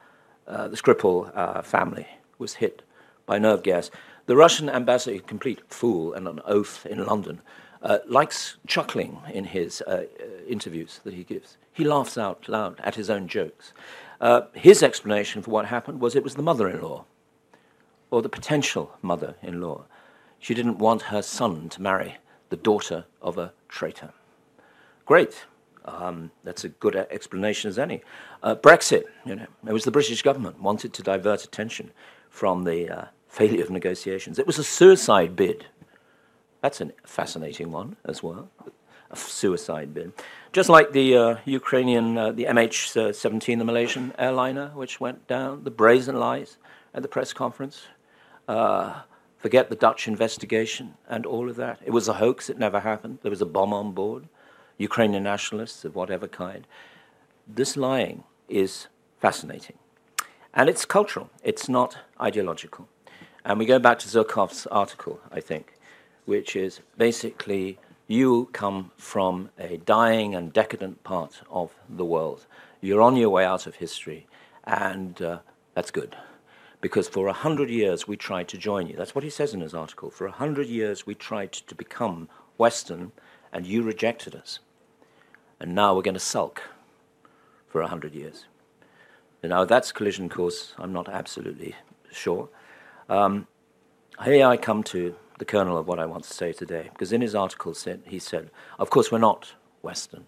uh, 0.47 0.67
the 0.67 0.77
Skripal 0.77 1.31
uh, 1.35 1.61
family 1.61 2.07
was 2.37 2.55
hit 2.55 2.81
by 3.25 3.37
nerve 3.37 3.63
gas. 3.63 3.91
The 4.25 4.35
Russian 4.35 4.69
ambassador, 4.69 5.17
a 5.17 5.19
complete 5.19 5.61
fool 5.67 6.13
and 6.13 6.27
an 6.27 6.41
oath 6.45 6.85
in 6.85 7.05
London, 7.05 7.41
uh, 7.83 7.99
likes 8.07 8.57
chuckling 8.65 9.19
in 9.31 9.43
his 9.43 9.83
uh, 9.85 10.05
uh, 10.19 10.25
interviews 10.47 11.01
that 11.03 11.13
he 11.13 11.23
gives. 11.23 11.57
He 11.71 11.83
laughs 11.83 12.17
out 12.17 12.47
loud 12.47 12.79
at 12.83 12.95
his 12.95 13.09
own 13.09 13.27
jokes. 13.27 13.73
Uh, 14.21 14.41
his 14.53 14.81
explanation 14.81 15.41
for 15.41 15.51
what 15.51 15.65
happened 15.65 15.99
was 15.99 16.15
it 16.15 16.23
was 16.23 16.35
the 16.35 16.41
mother 16.41 16.69
in 16.69 16.81
law, 16.81 17.05
or 18.09 18.21
the 18.21 18.29
potential 18.29 18.97
mother 19.01 19.35
in 19.41 19.59
law. 19.59 19.83
She 20.39 20.53
didn't 20.53 20.77
want 20.77 21.03
her 21.03 21.21
son 21.21 21.69
to 21.69 21.81
marry 21.81 22.17
the 22.49 22.57
daughter 22.57 23.05
of 23.21 23.37
a 23.37 23.53
traitor. 23.67 24.13
Great. 25.05 25.45
Um, 25.85 26.31
that's 26.43 26.63
a 26.63 26.69
good 26.69 26.95
explanation 26.95 27.67
as 27.67 27.77
any. 27.77 28.01
Uh, 28.41 28.55
Brexit, 28.55 29.03
you 29.25 29.35
know, 29.35 29.47
it 29.67 29.73
was 29.73 29.83
the 29.83 29.91
British 29.91 30.21
government 30.21 30.61
wanted 30.61 30.93
to 30.93 31.03
divert 31.03 31.43
attention 31.43 31.91
from 32.29 32.63
the 32.63 32.89
uh, 32.89 33.05
failure 33.27 33.63
of 33.63 33.69
negotiations. 33.69 34.39
It 34.39 34.47
was 34.47 34.59
a 34.59 34.63
suicide 34.63 35.35
bid. 35.35 35.65
That's 36.63 36.79
a 36.79 36.93
fascinating 37.03 37.73
one 37.73 37.97
as 38.05 38.23
well, 38.23 38.49
a 39.11 39.17
suicide 39.17 39.93
bid. 39.93 40.13
Just 40.53 40.69
like 40.69 40.93
the 40.93 41.17
uh, 41.17 41.35
Ukrainian, 41.43 42.17
uh, 42.17 42.31
the 42.31 42.45
MH17, 42.45 43.57
the 43.57 43.65
Malaysian 43.65 44.13
airliner, 44.17 44.71
which 44.73 45.01
went 45.01 45.27
down, 45.27 45.65
the 45.65 45.71
brazen 45.71 46.17
lies 46.17 46.55
at 46.93 47.01
the 47.01 47.09
press 47.09 47.33
conference. 47.33 47.87
Uh, 48.47 49.01
forget 49.37 49.69
the 49.69 49.75
Dutch 49.75 50.07
investigation 50.07 50.93
and 51.09 51.25
all 51.25 51.49
of 51.49 51.57
that. 51.57 51.81
It 51.85 51.91
was 51.91 52.07
a 52.07 52.13
hoax, 52.13 52.49
it 52.49 52.57
never 52.57 52.79
happened. 52.79 53.19
There 53.23 53.29
was 53.29 53.41
a 53.41 53.45
bomb 53.45 53.73
on 53.73 53.91
board. 53.91 54.29
Ukrainian 54.77 55.23
nationalists 55.23 55.83
of 55.83 55.95
whatever 55.95 56.29
kind. 56.29 56.65
This 57.45 57.75
lying 57.75 58.23
is 58.47 58.87
fascinating. 59.19 59.77
And 60.53 60.69
it's 60.69 60.85
cultural, 60.85 61.29
it's 61.43 61.67
not 61.67 61.97
ideological. 62.21 62.87
And 63.43 63.59
we 63.59 63.65
go 63.65 63.79
back 63.79 63.99
to 63.99 64.07
Surkov's 64.07 64.65
article, 64.67 65.19
I 65.29 65.41
think, 65.41 65.72
which 66.25 66.55
is 66.55 66.81
basically 66.97 67.77
you 68.07 68.49
come 68.51 68.91
from 68.97 69.49
a 69.57 69.77
dying 69.77 70.35
and 70.35 70.53
decadent 70.53 71.03
part 71.03 71.41
of 71.49 71.73
the 71.89 72.05
world. 72.05 72.45
You're 72.81 73.01
on 73.01 73.15
your 73.15 73.29
way 73.29 73.45
out 73.45 73.65
of 73.65 73.75
history, 73.75 74.27
and 74.65 75.21
uh, 75.21 75.39
that's 75.73 75.91
good. 75.91 76.15
Because 76.81 77.07
for 77.07 77.27
a 77.27 77.33
hundred 77.33 77.69
years 77.69 78.07
we 78.07 78.17
tried 78.17 78.49
to 78.49 78.57
join 78.57 78.87
you. 78.87 78.95
That's 78.95 79.15
what 79.15 79.23
he 79.23 79.29
says 79.29 79.53
in 79.53 79.61
his 79.61 79.73
article. 79.73 80.09
For 80.09 80.27
a 80.27 80.31
hundred 80.31 80.67
years 80.67 81.05
we 81.05 81.15
tried 81.15 81.53
to 81.53 81.75
become 81.75 82.27
Western, 82.57 83.13
and 83.53 83.65
you 83.65 83.83
rejected 83.83 84.35
us. 84.35 84.59
And 85.59 85.73
now 85.73 85.95
we're 85.95 86.01
going 86.01 86.13
to 86.13 86.19
sulk 86.19 86.61
for 87.69 87.81
a 87.81 87.87
hundred 87.87 88.13
years. 88.13 88.45
Now 89.41 89.65
that's 89.65 89.91
collision 89.91 90.29
course. 90.29 90.73
I'm 90.77 90.93
not 90.93 91.07
absolutely 91.07 91.75
sure. 92.11 92.49
Um, 93.09 93.47
here 94.23 94.45
I 94.45 94.57
come 94.57 94.83
to 94.83 95.15
the 95.43 95.51
kernel 95.51 95.77
of 95.77 95.89
what 95.89 95.99
I 95.99 96.05
want 96.05 96.23
to 96.23 96.33
say 96.33 96.53
today, 96.53 96.87
because 96.93 97.11
in 97.11 97.19
his 97.19 97.35
article 97.35 97.75
he 98.07 98.17
said, 98.17 98.49
of 98.79 98.89
course 98.89 99.11
we're 99.11 99.17
not 99.17 99.55
Western, 99.81 100.23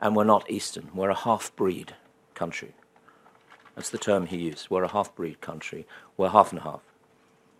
and 0.00 0.14
we're 0.14 0.22
not 0.22 0.48
Eastern. 0.48 0.90
We're 0.94 1.10
a 1.10 1.16
half-breed 1.16 1.96
country. 2.34 2.72
That's 3.74 3.90
the 3.90 3.98
term 3.98 4.26
he 4.26 4.36
used. 4.36 4.70
We're 4.70 4.84
a 4.84 4.92
half-breed 4.92 5.40
country. 5.40 5.88
We're 6.16 6.28
half 6.28 6.52
and 6.52 6.60
half. 6.60 6.82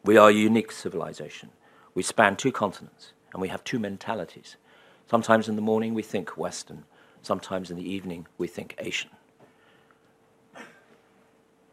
We 0.05 0.17
are 0.17 0.29
a 0.29 0.33
unique 0.33 0.71
civilization. 0.71 1.51
We 1.97 2.05
span 2.05 2.37
two 2.37 2.53
continents, 2.53 3.13
and 3.33 3.43
we 3.43 3.49
have 3.49 3.65
two 3.65 3.81
mentalities. 3.81 4.55
Sometimes 5.11 5.49
in 5.49 5.57
the 5.57 5.63
morning 5.63 5.95
we 5.95 6.03
think 6.05 6.37
Western. 6.37 6.85
Sometimes 7.23 7.73
in 7.73 7.77
the 7.77 7.93
evening 7.93 8.29
we 8.39 8.47
think 8.47 8.77
Asian. 8.79 9.11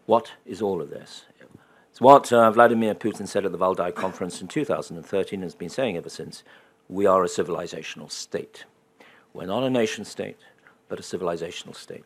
What 0.08 0.32
is 0.48 0.64
all 0.64 0.82
of 0.82 0.90
this? 0.90 1.26
It's 1.92 2.00
what 2.00 2.32
uh, 2.32 2.50
Vladimir 2.52 2.96
Putin 2.96 3.28
said 3.28 3.46
at 3.46 3.52
the 3.52 3.58
Valdai 3.58 3.94
conference 3.94 4.42
in 4.42 4.48
2013 4.48 5.38
and 5.38 5.44
has 5.44 5.56
been 5.56 5.68
saying 5.68 5.98
ever 5.98 6.08
since. 6.08 6.42
We 6.88 7.06
are 7.06 7.22
a 7.22 7.28
civilizational 7.28 8.10
state. 8.10 8.64
We're 9.34 9.46
not 9.46 9.64
a 9.64 9.70
nation 9.70 10.06
state, 10.06 10.38
but 10.88 11.00
a 11.00 11.02
civilizational 11.02 11.76
state. 11.76 12.06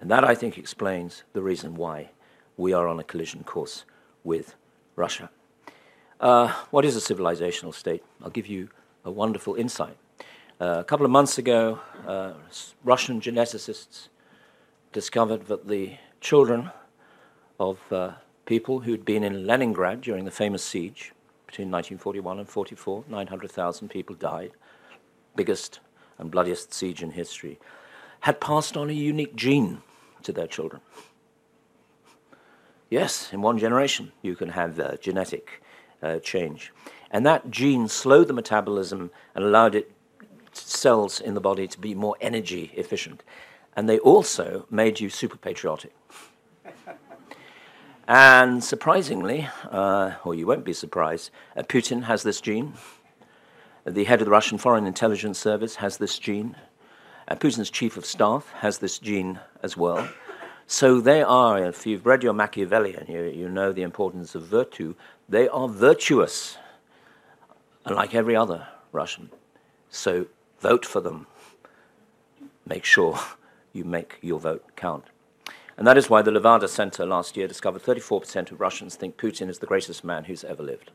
And 0.00 0.10
that, 0.10 0.24
I 0.24 0.34
think, 0.34 0.58
explains 0.58 1.22
the 1.32 1.42
reason 1.42 1.76
why 1.76 2.10
we 2.56 2.72
are 2.72 2.88
on 2.88 2.98
a 2.98 3.04
collision 3.04 3.44
course 3.44 3.84
with 4.24 4.56
Russia. 4.96 5.30
Uh, 6.20 6.52
what 6.72 6.84
is 6.84 6.96
a 6.96 7.14
civilizational 7.14 7.72
state? 7.72 8.02
I'll 8.20 8.30
give 8.30 8.48
you 8.48 8.68
a 9.04 9.12
wonderful 9.12 9.54
insight. 9.54 9.96
Uh, 10.60 10.78
a 10.80 10.84
couple 10.84 11.06
of 11.06 11.12
months 11.12 11.38
ago, 11.38 11.78
uh, 12.04 12.32
Russian 12.82 13.20
geneticists 13.20 14.08
discovered 14.92 15.46
that 15.46 15.68
the 15.68 15.98
children 16.20 16.72
of 17.60 17.78
uh, 17.92 18.12
people 18.46 18.80
who'd 18.80 19.04
been 19.04 19.24
in 19.24 19.46
Leningrad 19.46 20.00
during 20.00 20.24
the 20.24 20.30
famous 20.30 20.62
siege 20.62 21.12
between 21.46 21.70
1941 21.70 22.38
and 22.38 22.48
44. 22.48 23.04
900,000 23.08 23.88
people 23.88 24.14
died, 24.14 24.52
biggest 25.36 25.80
and 26.18 26.30
bloodiest 26.30 26.72
siege 26.72 27.02
in 27.02 27.12
history, 27.12 27.58
had 28.20 28.40
passed 28.40 28.76
on 28.76 28.90
a 28.90 28.92
unique 28.92 29.36
gene 29.36 29.82
to 30.22 30.32
their 30.32 30.46
children. 30.46 30.82
Yes, 32.90 33.32
in 33.32 33.42
one 33.42 33.58
generation 33.58 34.12
you 34.22 34.36
can 34.36 34.50
have 34.50 34.78
uh, 34.78 34.96
genetic 34.96 35.62
uh, 36.02 36.18
change. 36.18 36.72
And 37.10 37.24
that 37.26 37.50
gene 37.50 37.88
slowed 37.88 38.28
the 38.28 38.34
metabolism 38.34 39.10
and 39.34 39.44
allowed 39.44 39.74
it 39.74 39.90
cells 40.52 41.20
in 41.20 41.34
the 41.34 41.40
body 41.40 41.66
to 41.66 41.80
be 41.80 41.94
more 41.94 42.16
energy 42.20 42.72
efficient. 42.76 43.22
And 43.76 43.88
they 43.88 43.98
also 43.98 44.66
made 44.70 45.00
you 45.00 45.08
super 45.08 45.36
patriotic. 45.36 45.92
And 48.06 48.62
surprisingly, 48.62 49.48
uh, 49.70 50.14
or 50.24 50.34
you 50.34 50.46
won't 50.46 50.64
be 50.64 50.74
surprised, 50.74 51.30
uh, 51.56 51.62
Putin 51.62 52.04
has 52.04 52.22
this 52.22 52.40
gene. 52.40 52.74
The 53.86 54.04
head 54.04 54.20
of 54.20 54.26
the 54.26 54.30
Russian 54.30 54.58
Foreign 54.58 54.86
Intelligence 54.86 55.38
Service 55.38 55.76
has 55.76 55.96
this 55.96 56.18
gene. 56.18 56.56
And 57.26 57.40
Putin's 57.40 57.70
chief 57.70 57.96
of 57.96 58.04
staff 58.04 58.52
has 58.58 58.78
this 58.78 58.98
gene 58.98 59.40
as 59.62 59.76
well. 59.76 60.08
So 60.66 61.00
they 61.00 61.22
are, 61.22 61.64
if 61.64 61.86
you've 61.86 62.06
read 62.06 62.22
your 62.22 62.32
Machiavellian, 62.34 63.06
you, 63.08 63.22
you 63.24 63.48
know 63.48 63.72
the 63.72 63.82
importance 63.82 64.34
of 64.34 64.42
virtue, 64.42 64.94
they 65.28 65.48
are 65.48 65.68
virtuous, 65.68 66.58
unlike 67.84 68.14
every 68.14 68.36
other 68.36 68.68
Russian. 68.92 69.30
So 69.90 70.26
vote 70.60 70.84
for 70.84 71.00
them. 71.00 71.26
Make 72.66 72.84
sure 72.84 73.18
you 73.72 73.84
make 73.84 74.18
your 74.22 74.40
vote 74.40 74.64
count. 74.76 75.04
And 75.76 75.86
that 75.86 75.98
is 75.98 76.08
why 76.08 76.22
the 76.22 76.30
Levada 76.30 76.68
Center 76.68 77.04
last 77.04 77.36
year 77.36 77.48
discovered 77.48 77.82
34% 77.82 78.52
of 78.52 78.60
Russians 78.60 78.94
think 78.94 79.16
Putin 79.16 79.48
is 79.48 79.58
the 79.58 79.66
greatest 79.66 80.04
man 80.04 80.24
who's 80.24 80.44
ever 80.44 80.62
lived. 80.62 80.92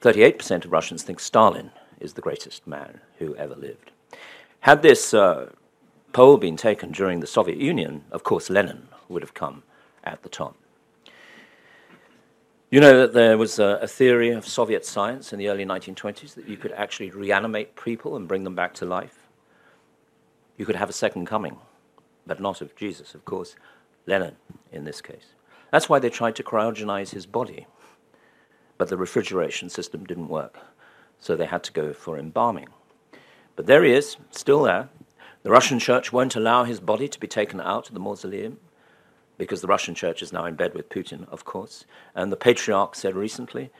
38% 0.00 0.64
of 0.64 0.72
Russians 0.72 1.02
think 1.02 1.20
Stalin 1.20 1.70
is 2.00 2.14
the 2.14 2.22
greatest 2.22 2.66
man 2.66 3.00
who 3.18 3.36
ever 3.36 3.54
lived. 3.54 3.92
Had 4.60 4.82
this 4.82 5.12
uh, 5.12 5.50
poll 6.12 6.38
been 6.38 6.56
taken 6.56 6.92
during 6.92 7.20
the 7.20 7.26
Soviet 7.26 7.58
Union, 7.58 8.04
of 8.10 8.24
course, 8.24 8.48
Lenin 8.48 8.88
would 9.08 9.22
have 9.22 9.34
come 9.34 9.62
at 10.02 10.22
the 10.22 10.28
top. 10.28 10.56
You 12.70 12.80
know 12.80 13.00
that 13.00 13.12
there 13.12 13.36
was 13.36 13.58
a, 13.58 13.80
a, 13.82 13.86
theory 13.86 14.30
of 14.30 14.48
Soviet 14.48 14.86
science 14.86 15.34
in 15.34 15.38
the 15.38 15.48
early 15.50 15.66
1920s 15.66 16.34
that 16.34 16.48
you 16.48 16.56
could 16.56 16.72
actually 16.72 17.10
reanimate 17.10 17.76
people 17.76 18.16
and 18.16 18.26
bring 18.26 18.44
them 18.44 18.54
back 18.54 18.72
to 18.74 18.86
life. 18.86 19.28
You 20.56 20.64
could 20.64 20.76
have 20.76 20.88
a 20.88 20.94
second 20.94 21.26
coming 21.26 21.58
but 22.26 22.40
not 22.40 22.60
of 22.60 22.76
Jesus, 22.76 23.14
of 23.14 23.24
course, 23.24 23.56
Lenin 24.06 24.36
in 24.70 24.84
this 24.84 25.00
case. 25.00 25.34
That's 25.70 25.88
why 25.88 25.98
they 25.98 26.10
tried 26.10 26.36
to 26.36 26.42
cryogenize 26.42 27.10
his 27.10 27.26
body, 27.26 27.66
but 28.78 28.88
the 28.88 28.96
refrigeration 28.96 29.68
system 29.68 30.04
didn't 30.04 30.28
work, 30.28 30.58
so 31.18 31.34
they 31.34 31.46
had 31.46 31.64
to 31.64 31.72
go 31.72 31.92
for 31.92 32.18
embalming. 32.18 32.68
But 33.56 33.66
there 33.66 33.84
he 33.84 33.92
is, 33.92 34.16
still 34.30 34.62
there. 34.62 34.88
The 35.42 35.50
Russian 35.50 35.78
church 35.78 36.12
won't 36.12 36.36
allow 36.36 36.64
his 36.64 36.80
body 36.80 37.08
to 37.08 37.20
be 37.20 37.26
taken 37.26 37.60
out 37.60 37.88
of 37.88 37.94
the 37.94 38.00
mausoleum 38.00 38.58
because 39.38 39.60
the 39.60 39.66
Russian 39.66 39.94
church 39.94 40.22
is 40.22 40.32
now 40.32 40.44
in 40.44 40.54
bed 40.54 40.74
with 40.74 40.88
Putin, 40.88 41.28
of 41.28 41.44
course. 41.44 41.84
And 42.14 42.30
the 42.30 42.36
patriarch 42.36 42.94
said 42.94 43.16
recently 43.16 43.70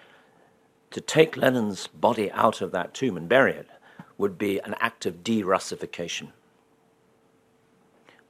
to 0.91 1.01
take 1.01 1.37
Lenin's 1.37 1.87
body 1.87 2.31
out 2.33 2.61
of 2.61 2.73
that 2.73 2.95
tomb 2.95 3.17
and 3.17 3.29
bury 3.29 3.53
it 3.53 3.69
would 4.19 4.37
be 4.39 4.59
an 4.61 4.75
act 4.81 5.07
of 5.07 5.23
de 5.23 5.43
Russification. 5.43 6.33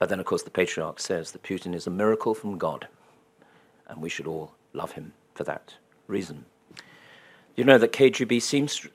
But 0.02 0.09
then, 0.09 0.18
of 0.18 0.26
course, 0.26 0.42
the 0.42 0.50
patriarch 0.50 0.99
says 0.99 1.30
that 1.30 1.44
Putin 1.44 1.76
is 1.76 1.87
a 1.87 1.90
miracle 1.90 2.35
from 2.35 2.59
God, 2.59 2.88
and 3.87 4.02
we 4.02 4.09
should 4.09 4.26
all 4.26 4.50
love 4.73 4.90
him 4.90 5.12
for 5.32 5.44
that 5.44 5.75
reason. 6.09 6.44
You 7.54 7.62
know 7.62 7.78
that 7.78 7.92
KGB 7.92 8.42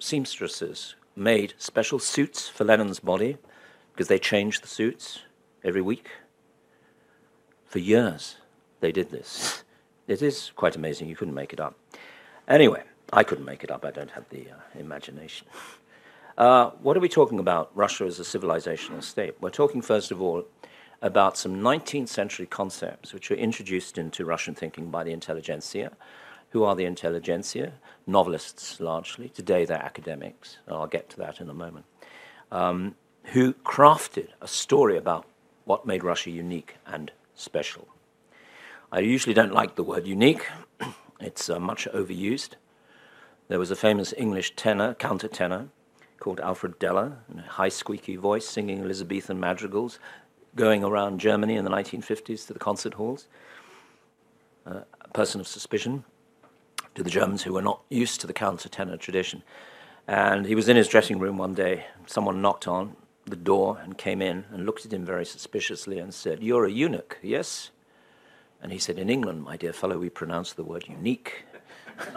seamstresses 0.02 0.96
made 1.16 1.54
special 1.58 2.00
suits 2.00 2.50
for 2.50 2.66
Lenin's 2.66 3.00
body 3.00 3.38
because 3.94 4.10
they 4.10 4.20
changed 4.20 4.62
the 4.62 4.68
suits 4.68 5.20
every 5.64 5.82
week. 5.82 6.10
For 7.64 7.80
years, 7.80 8.36
they 8.82 8.92
did 8.92 9.10
this. 9.10 9.64
It 10.10 10.22
is 10.22 10.52
quite 10.58 10.76
amazing. 10.76 11.08
You 11.08 11.16
couldn't 11.16 11.34
make 11.34 11.54
it 11.54 11.62
up. 11.62 11.78
Anyway, 12.50 12.84
I 13.14 13.24
couldn't 13.24 13.46
make 13.46 13.64
it 13.64 13.72
up. 13.72 13.86
I 13.86 13.92
don't 13.92 14.12
have 14.12 14.28
the 14.28 14.52
uh, 14.52 14.78
imagination. 14.78 15.48
Uh, 16.38 16.72
what 16.82 16.98
are 16.98 17.00
we 17.00 17.08
talking 17.08 17.40
about? 17.40 17.72
Russia 17.74 18.04
as 18.04 18.20
a 18.20 18.24
civilizational 18.24 19.02
state. 19.02 19.36
We're 19.40 19.50
talking, 19.52 19.82
first 19.82 20.12
of 20.12 20.22
all, 20.22 20.44
about 21.01 21.38
some 21.38 21.62
19th 21.62 22.08
century 22.08 22.46
concepts 22.46 23.13
which 23.13 23.30
were 23.30 23.36
introduced 23.36 23.98
into 23.98 24.25
Russian 24.25 24.56
thinking 24.56 24.89
by 24.89 25.04
the 25.04 25.12
intelligentsia. 25.12 25.92
Who 26.51 26.63
are 26.63 26.75
the 26.75 26.86
intelligentsia? 26.86 27.74
Novelists 28.06 28.80
largely. 28.80 29.30
Today 29.30 29.66
they're 29.66 29.84
academics. 29.84 30.58
I'll 30.68 30.88
get 30.88 31.10
to 31.12 31.18
that 31.18 31.39
in 31.39 31.50
a 31.50 31.54
moment. 31.54 31.86
Um, 32.51 32.96
who 33.25 33.54
crafted 33.54 34.30
a 34.42 34.48
story 34.48 34.98
about 34.98 35.25
what 35.66 35.86
made 35.86 36.04
Russia 36.04 36.30
unique 36.30 36.75
and 36.86 37.12
special. 37.36 37.88
I 38.92 39.00
usually 39.00 39.34
don't 39.34 39.54
like 39.54 39.75
the 39.75 39.84
word 39.84 40.08
unique, 40.08 40.48
it's 41.20 41.50
uh, 41.50 41.60
much 41.60 41.88
overused. 41.94 42.51
There 43.50 43.60
was 43.60 43.70
a 43.70 43.75
famous 43.75 44.13
English 44.18 44.56
tenor, 44.56 44.94
countertenor, 44.94 45.68
called 46.20 46.39
Alfred 46.39 46.80
Deller, 46.80 47.18
a 47.38 47.42
high 47.42 47.70
squeaky 47.70 48.16
voice 48.16 48.48
singing 48.48 48.82
Elizabethan 48.82 49.39
madrigals, 49.39 50.00
going 50.58 50.84
around 50.84 51.20
Germany 51.20 51.56
in 51.56 51.64
the 51.64 51.72
1950s 51.72 52.48
to 52.48 52.54
the 52.54 52.60
concert 52.60 52.96
halls. 52.96 53.28
Uh, 54.66 54.82
a 55.00 55.08
person 55.10 55.40
of 55.40 55.48
suspicion 55.48 56.04
to 56.96 57.04
the 57.04 57.10
Germans 57.10 57.44
who 57.44 57.54
were 57.54 57.62
not 57.62 57.82
used 57.90 58.20
to 58.22 58.28
the 58.28 58.34
countertenor 58.34 59.00
tradition. 59.00 59.44
And 60.08 60.46
he 60.46 60.56
was 60.56 60.68
in 60.68 60.76
his 60.76 60.88
dressing 60.88 61.20
room 61.20 61.38
one 61.38 61.54
day. 61.54 61.86
Someone 62.06 62.42
knocked 62.42 62.68
on 62.68 62.96
the 63.26 63.36
door 63.36 63.80
and 63.84 63.98
came 63.98 64.22
in 64.22 64.46
and 64.52 64.66
looked 64.66 64.86
at 64.86 64.92
him 64.92 65.06
very 65.06 65.26
suspiciously 65.26 66.00
and 66.00 66.14
said, 66.14 66.42
You're 66.42 66.66
a 66.66 66.72
eunuch, 66.72 67.18
yes? 67.22 67.72
And 68.62 68.72
he 68.72 68.80
said, 68.80 68.98
In 68.98 69.10
England, 69.10 69.44
my 69.44 69.58
dear 69.58 69.74
fellow, 69.74 70.00
we 70.00 70.10
pronounce 70.10 70.54
the 70.54 70.64
word 70.64 70.88
unique. 70.88 71.46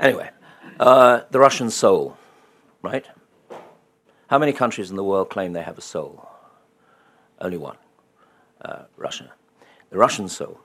anyway, 0.00 0.30
uh, 0.78 1.22
the 1.30 1.38
Russian 1.38 1.70
soul, 1.70 2.16
right? 2.82 3.06
How 4.28 4.38
many 4.38 4.52
countries 4.52 4.90
in 4.90 4.96
the 4.96 5.04
world 5.04 5.30
claim 5.30 5.52
they 5.52 5.62
have 5.62 5.78
a 5.78 5.82
soul? 5.82 6.28
Only 7.40 7.58
one 7.58 7.76
uh, 8.62 8.84
Russia. 8.96 9.32
The 9.90 9.98
Russian 9.98 10.28
soul. 10.28 10.60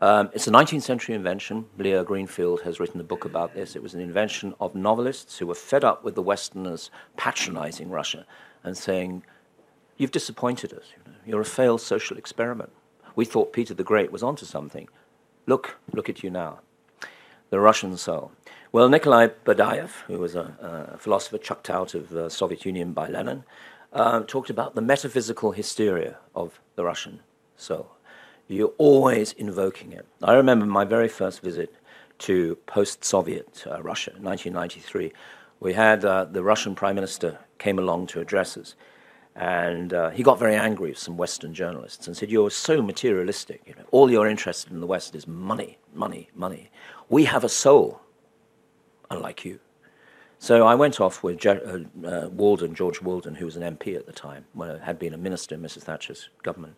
Um, 0.00 0.28
it's 0.34 0.46
a 0.46 0.50
19th 0.50 0.82
century 0.82 1.14
invention. 1.14 1.66
Liah 1.78 2.04
Greenfeld 2.04 2.62
has 2.62 2.78
written 2.78 3.00
a 3.00 3.04
book 3.04 3.24
about 3.24 3.54
this. 3.54 3.74
It 3.74 3.82
was 3.82 3.94
an 3.94 4.00
invention 4.00 4.54
of 4.60 4.74
novelists 4.74 5.38
who 5.38 5.46
were 5.46 5.54
fed 5.54 5.84
up 5.84 6.04
with 6.04 6.14
the 6.14 6.22
Westerners 6.22 6.90
patronizing 7.16 7.88
Russia 7.88 8.26
and 8.62 8.76
saying, 8.76 9.22
You've 9.96 10.10
disappointed 10.10 10.74
us. 10.74 10.92
You're 11.24 11.40
a 11.40 11.46
failed 11.46 11.80
social 11.80 12.18
experiment. 12.18 12.70
We 13.14 13.24
thought 13.24 13.54
Peter 13.54 13.72
the 13.72 13.82
Great 13.82 14.12
was 14.12 14.22
onto 14.22 14.44
something. 14.44 14.88
Look, 15.46 15.78
look 15.92 16.10
at 16.10 16.22
you 16.22 16.28
now. 16.28 16.60
The 17.48 17.60
Russian 17.60 17.96
soul. 17.96 18.32
Well, 18.72 18.90
Nikolai 18.90 19.28
Berdyaev, 19.46 19.90
who 20.06 20.18
was 20.18 20.34
a, 20.34 20.92
a 20.92 20.98
philosopher 20.98 21.38
chucked 21.38 21.70
out 21.70 21.94
of 21.94 22.10
the 22.10 22.28
Soviet 22.28 22.66
Union 22.66 22.92
by 22.92 23.08
Lenin, 23.08 23.44
uh, 23.96 24.20
talked 24.26 24.50
about 24.50 24.74
the 24.74 24.82
metaphysical 24.82 25.52
hysteria 25.52 26.18
of 26.34 26.60
the 26.74 26.84
Russian 26.84 27.20
soul. 27.56 27.92
You're 28.46 28.74
always 28.78 29.32
invoking 29.32 29.92
it. 29.92 30.06
I 30.22 30.34
remember 30.34 30.66
my 30.66 30.84
very 30.84 31.08
first 31.08 31.40
visit 31.42 31.74
to 32.18 32.56
post 32.66 33.04
Soviet 33.04 33.64
uh, 33.66 33.82
Russia, 33.82 34.10
1993. 34.12 35.12
We 35.60 35.72
had 35.72 36.04
uh, 36.04 36.26
the 36.26 36.42
Russian 36.42 36.74
Prime 36.74 36.94
Minister 36.94 37.38
came 37.58 37.78
along 37.78 38.08
to 38.08 38.20
address 38.20 38.56
us. 38.56 38.74
And 39.34 39.92
uh, 39.92 40.10
he 40.10 40.22
got 40.22 40.38
very 40.38 40.54
angry 40.54 40.90
with 40.90 40.98
some 40.98 41.16
Western 41.16 41.52
journalists 41.52 42.06
and 42.06 42.16
said, 42.16 42.30
You're 42.30 42.50
so 42.50 42.80
materialistic. 42.82 43.62
You 43.66 43.74
know, 43.74 43.84
all 43.90 44.10
you're 44.10 44.28
interested 44.28 44.72
in 44.72 44.80
the 44.80 44.86
West 44.86 45.14
is 45.14 45.26
money, 45.26 45.78
money, 45.94 46.30
money. 46.34 46.70
We 47.08 47.24
have 47.24 47.44
a 47.44 47.48
soul, 47.48 48.00
unlike 49.10 49.44
you. 49.44 49.60
So 50.38 50.66
I 50.66 50.74
went 50.74 51.00
off 51.00 51.22
with 51.22 51.44
uh, 51.46 51.78
uh, 52.06 52.28
Walden, 52.28 52.74
George 52.74 53.00
Walden, 53.00 53.34
who 53.34 53.46
was 53.46 53.56
an 53.56 53.76
MP 53.76 53.96
at 53.96 54.06
the 54.06 54.12
time, 54.12 54.44
well, 54.54 54.78
had 54.78 54.98
been 54.98 55.14
a 55.14 55.18
minister 55.18 55.54
in 55.54 55.62
Mrs. 55.62 55.82
Thatcher's 55.82 56.28
government, 56.42 56.76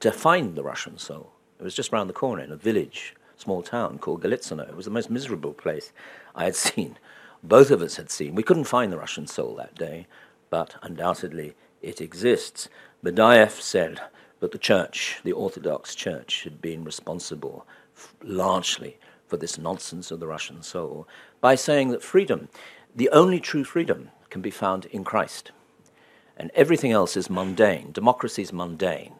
to 0.00 0.12
find 0.12 0.54
the 0.54 0.62
Russian 0.62 0.98
soul. 0.98 1.32
It 1.58 1.62
was 1.64 1.74
just 1.74 1.92
round 1.92 2.10
the 2.10 2.14
corner 2.14 2.42
in 2.42 2.52
a 2.52 2.56
village, 2.56 3.14
small 3.36 3.62
town 3.62 3.98
called 3.98 4.22
Golitsyno. 4.22 4.68
It 4.68 4.76
was 4.76 4.84
the 4.84 4.90
most 4.90 5.10
miserable 5.10 5.54
place 5.54 5.92
I 6.34 6.44
had 6.44 6.56
seen. 6.68 6.98
Both 7.42 7.70
of 7.70 7.82
us 7.82 7.96
had 7.96 8.10
seen. 8.10 8.34
We 8.34 8.42
couldn't 8.42 8.64
find 8.64 8.92
the 8.92 8.98
Russian 8.98 9.26
soul 9.26 9.54
that 9.56 9.74
day, 9.74 10.06
but 10.50 10.76
undoubtedly 10.82 11.54
it 11.80 12.00
exists. 12.00 12.68
Berdyaev 13.04 13.60
said 13.60 14.00
that 14.40 14.52
the 14.52 14.58
church, 14.58 15.20
the 15.24 15.32
Orthodox 15.32 15.94
Church, 15.94 16.44
had 16.44 16.60
been 16.60 16.84
responsible 16.84 17.66
f- 17.96 18.14
largely 18.22 18.98
for 19.26 19.36
this 19.36 19.56
nonsense 19.56 20.10
of 20.10 20.20
the 20.20 20.26
Russian 20.26 20.62
soul 20.62 21.08
by 21.40 21.54
saying 21.54 21.88
that 21.88 22.02
freedom, 22.02 22.48
the 22.94 23.10
only 23.10 23.40
true 23.40 23.64
freedom, 23.64 24.10
can 24.30 24.40
be 24.40 24.50
found 24.50 24.86
in 24.86 25.04
Christ. 25.04 25.52
And 26.36 26.50
everything 26.54 26.90
else 26.90 27.16
is 27.16 27.28
mundane. 27.28 27.92
Democracy 27.92 28.42
is 28.42 28.52
mundane. 28.52 29.14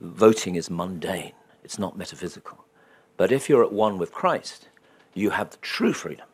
Voting 0.00 0.56
is 0.56 0.68
mundane. 0.68 1.32
It's 1.62 1.78
not 1.78 1.96
metaphysical. 1.96 2.64
But 3.16 3.30
if 3.30 3.48
you're 3.48 3.64
at 3.64 3.72
one 3.72 3.98
with 3.98 4.12
Christ, 4.12 4.68
you 5.14 5.30
have 5.30 5.50
the 5.50 5.58
true 5.58 5.92
freedom. 5.92 6.26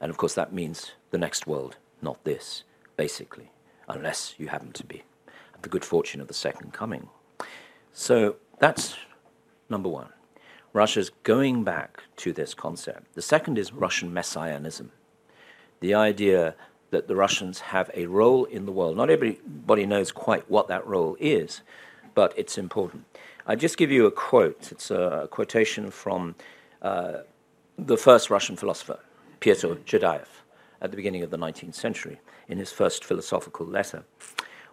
And 0.00 0.10
of 0.10 0.16
course, 0.16 0.34
that 0.34 0.52
means 0.52 0.92
the 1.10 1.18
next 1.18 1.46
world, 1.46 1.76
not 2.02 2.24
this, 2.24 2.64
basically 2.96 3.50
unless 3.88 4.34
you 4.38 4.48
happen 4.48 4.72
to 4.72 4.84
be 4.84 5.02
the 5.62 5.68
good 5.68 5.84
fortune 5.84 6.20
of 6.20 6.28
the 6.28 6.34
second 6.34 6.72
coming. 6.72 7.08
So 7.92 8.36
that's 8.58 8.96
number 9.68 9.88
one. 9.88 10.08
Russia's 10.74 11.12
going 11.22 11.62
back 11.62 12.02
to 12.16 12.32
this 12.32 12.52
concept. 12.52 13.14
The 13.14 13.22
second 13.22 13.58
is 13.58 13.72
Russian 13.72 14.12
messianism. 14.12 14.90
The 15.78 15.94
idea 15.94 16.56
that 16.90 17.06
the 17.06 17.14
Russians 17.14 17.60
have 17.60 17.90
a 17.94 18.06
role 18.06 18.44
in 18.44 18.66
the 18.66 18.72
world. 18.72 18.96
Not 18.96 19.08
everybody 19.08 19.86
knows 19.86 20.10
quite 20.10 20.50
what 20.50 20.66
that 20.68 20.84
role 20.84 21.16
is, 21.20 21.62
but 22.14 22.34
it's 22.36 22.58
important. 22.58 23.04
I 23.46 23.54
just 23.54 23.76
give 23.76 23.92
you 23.92 24.06
a 24.06 24.10
quote. 24.10 24.72
It's 24.72 24.90
a 24.90 25.28
quotation 25.30 25.92
from 25.92 26.34
uh, 26.82 27.18
the 27.78 27.96
first 27.96 28.28
Russian 28.28 28.56
philosopher, 28.56 28.98
Pyotr 29.38 29.76
Chaadaev, 29.86 30.26
at 30.80 30.90
the 30.90 30.96
beginning 30.96 31.22
of 31.22 31.30
the 31.30 31.38
19th 31.38 31.74
century 31.74 32.20
in 32.48 32.58
his 32.58 32.72
first 32.72 33.04
philosophical 33.04 33.64
letter. 33.64 34.04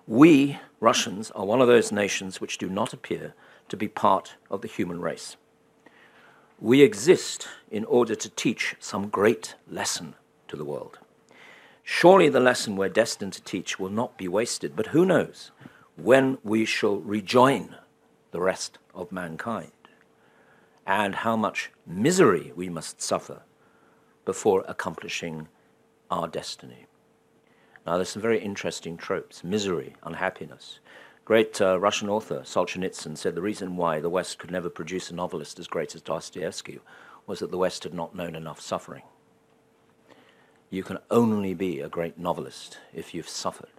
We, 0.07 0.59
Russians, 0.79 1.29
are 1.31 1.45
one 1.45 1.61
of 1.61 1.67
those 1.67 1.91
nations 1.91 2.41
which 2.41 2.57
do 2.57 2.69
not 2.69 2.91
appear 2.91 3.35
to 3.69 3.77
be 3.77 3.87
part 3.87 4.35
of 4.49 4.61
the 4.61 4.67
human 4.67 4.99
race. 4.99 5.37
We 6.61 6.83
exist 6.83 7.47
in 7.71 7.85
order 7.85 8.13
to 8.13 8.29
teach 8.29 8.75
some 8.79 9.09
great 9.09 9.55
lesson 9.67 10.13
to 10.47 10.55
the 10.55 10.63
world. 10.63 10.99
Surely 11.83 12.29
the 12.29 12.39
lesson 12.39 12.75
we're 12.75 12.87
destined 12.87 13.33
to 13.33 13.41
teach 13.41 13.79
will 13.79 13.89
not 13.89 14.15
be 14.15 14.27
wasted, 14.27 14.75
but 14.75 14.87
who 14.87 15.03
knows 15.03 15.49
when 15.95 16.37
we 16.43 16.65
shall 16.65 16.97
rejoin 16.97 17.75
the 18.29 18.39
rest 18.39 18.77
of 18.93 19.11
mankind 19.11 19.71
and 20.85 21.15
how 21.15 21.35
much 21.35 21.71
misery 21.87 22.53
we 22.55 22.69
must 22.69 23.01
suffer 23.01 23.41
before 24.23 24.63
accomplishing 24.67 25.47
our 26.11 26.27
destiny. 26.27 26.85
Now, 27.87 27.95
there's 27.95 28.09
some 28.09 28.21
very 28.21 28.39
interesting 28.39 28.97
tropes 28.97 29.43
misery, 29.43 29.95
unhappiness. 30.03 30.79
Great 31.31 31.61
uh, 31.61 31.79
Russian 31.79 32.09
author 32.09 32.41
Solzhenitsyn 32.41 33.17
said 33.17 33.35
the 33.35 33.41
reason 33.41 33.77
why 33.77 34.01
the 34.01 34.09
West 34.09 34.37
could 34.37 34.51
never 34.51 34.69
produce 34.69 35.09
a 35.09 35.15
novelist 35.15 35.59
as 35.59 35.67
great 35.69 35.95
as 35.95 36.01
Dostoevsky 36.01 36.79
was 37.25 37.39
that 37.39 37.51
the 37.51 37.57
West 37.57 37.85
had 37.85 37.93
not 37.93 38.13
known 38.13 38.35
enough 38.35 38.59
suffering. 38.59 39.03
You 40.69 40.83
can 40.83 40.97
only 41.09 41.53
be 41.53 41.79
a 41.79 41.87
great 41.87 42.17
novelist 42.17 42.79
if 42.93 43.13
you've 43.13 43.29
suffered 43.29 43.71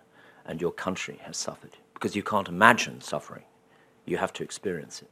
and 0.46 0.62
your 0.62 0.72
country 0.72 1.20
has 1.24 1.36
suffered, 1.36 1.76
because 1.92 2.16
you 2.16 2.22
can't 2.22 2.48
imagine 2.48 3.02
suffering. 3.02 3.44
You 4.06 4.16
have 4.16 4.32
to 4.32 4.42
experience 4.42 5.02
it. 5.02 5.10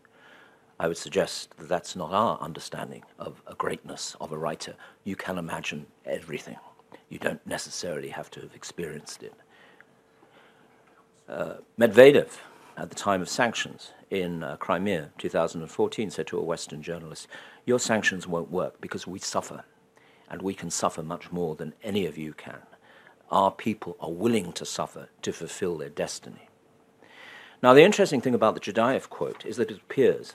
I 0.79 0.89
would 0.89 0.97
suggest 0.97 1.55
that 1.59 1.69
that's 1.69 1.95
not 1.95 2.15
our 2.15 2.41
understanding 2.41 3.03
of 3.19 3.43
a 3.47 3.55
greatness 3.55 4.17
of 4.19 4.33
a 4.33 4.39
writer. 4.39 4.77
You 5.05 5.15
can 5.15 5.37
imagine 5.37 5.85
everything. 6.07 6.57
You 7.11 7.19
don't 7.19 7.47
necessarily 7.47 8.09
have 8.09 8.31
to 8.31 8.41
have 8.41 8.55
experienced 8.55 9.23
it. 9.23 9.35
Medvedev, 11.79 12.39
at 12.77 12.89
the 12.91 12.97
time 12.97 13.23
of 13.23 13.29
sanctions 13.29 13.93
in 14.11 14.43
uh, 14.43 14.57
Crimea 14.57 15.11
2014, 15.19 16.11
said 16.11 16.27
to 16.27 16.39
a 16.39 16.43
Western 16.43 16.83
journalist, 16.83 17.29
Your 17.65 17.79
sanctions 17.79 18.27
won't 18.27 18.51
work 18.51 18.81
because 18.81 19.07
we 19.07 19.21
suffer, 19.21 19.65
and 20.29 20.43
we 20.43 20.55
can 20.55 20.71
suffer 20.71 21.03
much 21.03 21.31
more 21.31 21.55
than 21.55 21.75
any 21.85 22.07
of 22.07 22.19
you 22.19 22.33
can. 22.33 22.63
Our 23.31 23.53
people 23.53 23.97
are 24.01 24.11
willing 24.11 24.53
to 24.55 24.65
suffer 24.65 25.09
to 25.23 25.33
fulfill 25.33 25.79
their 25.79 25.89
destiny. 25.89 26.49
Now, 27.63 27.75
the 27.75 27.85
interesting 27.85 28.21
thing 28.21 28.35
about 28.35 28.55
the 28.55 28.61
Chaadaev 28.61 29.09
quote 29.09 29.47
is 29.47 29.57
that 29.57 29.71
it 29.71 29.77
appears, 29.77 30.35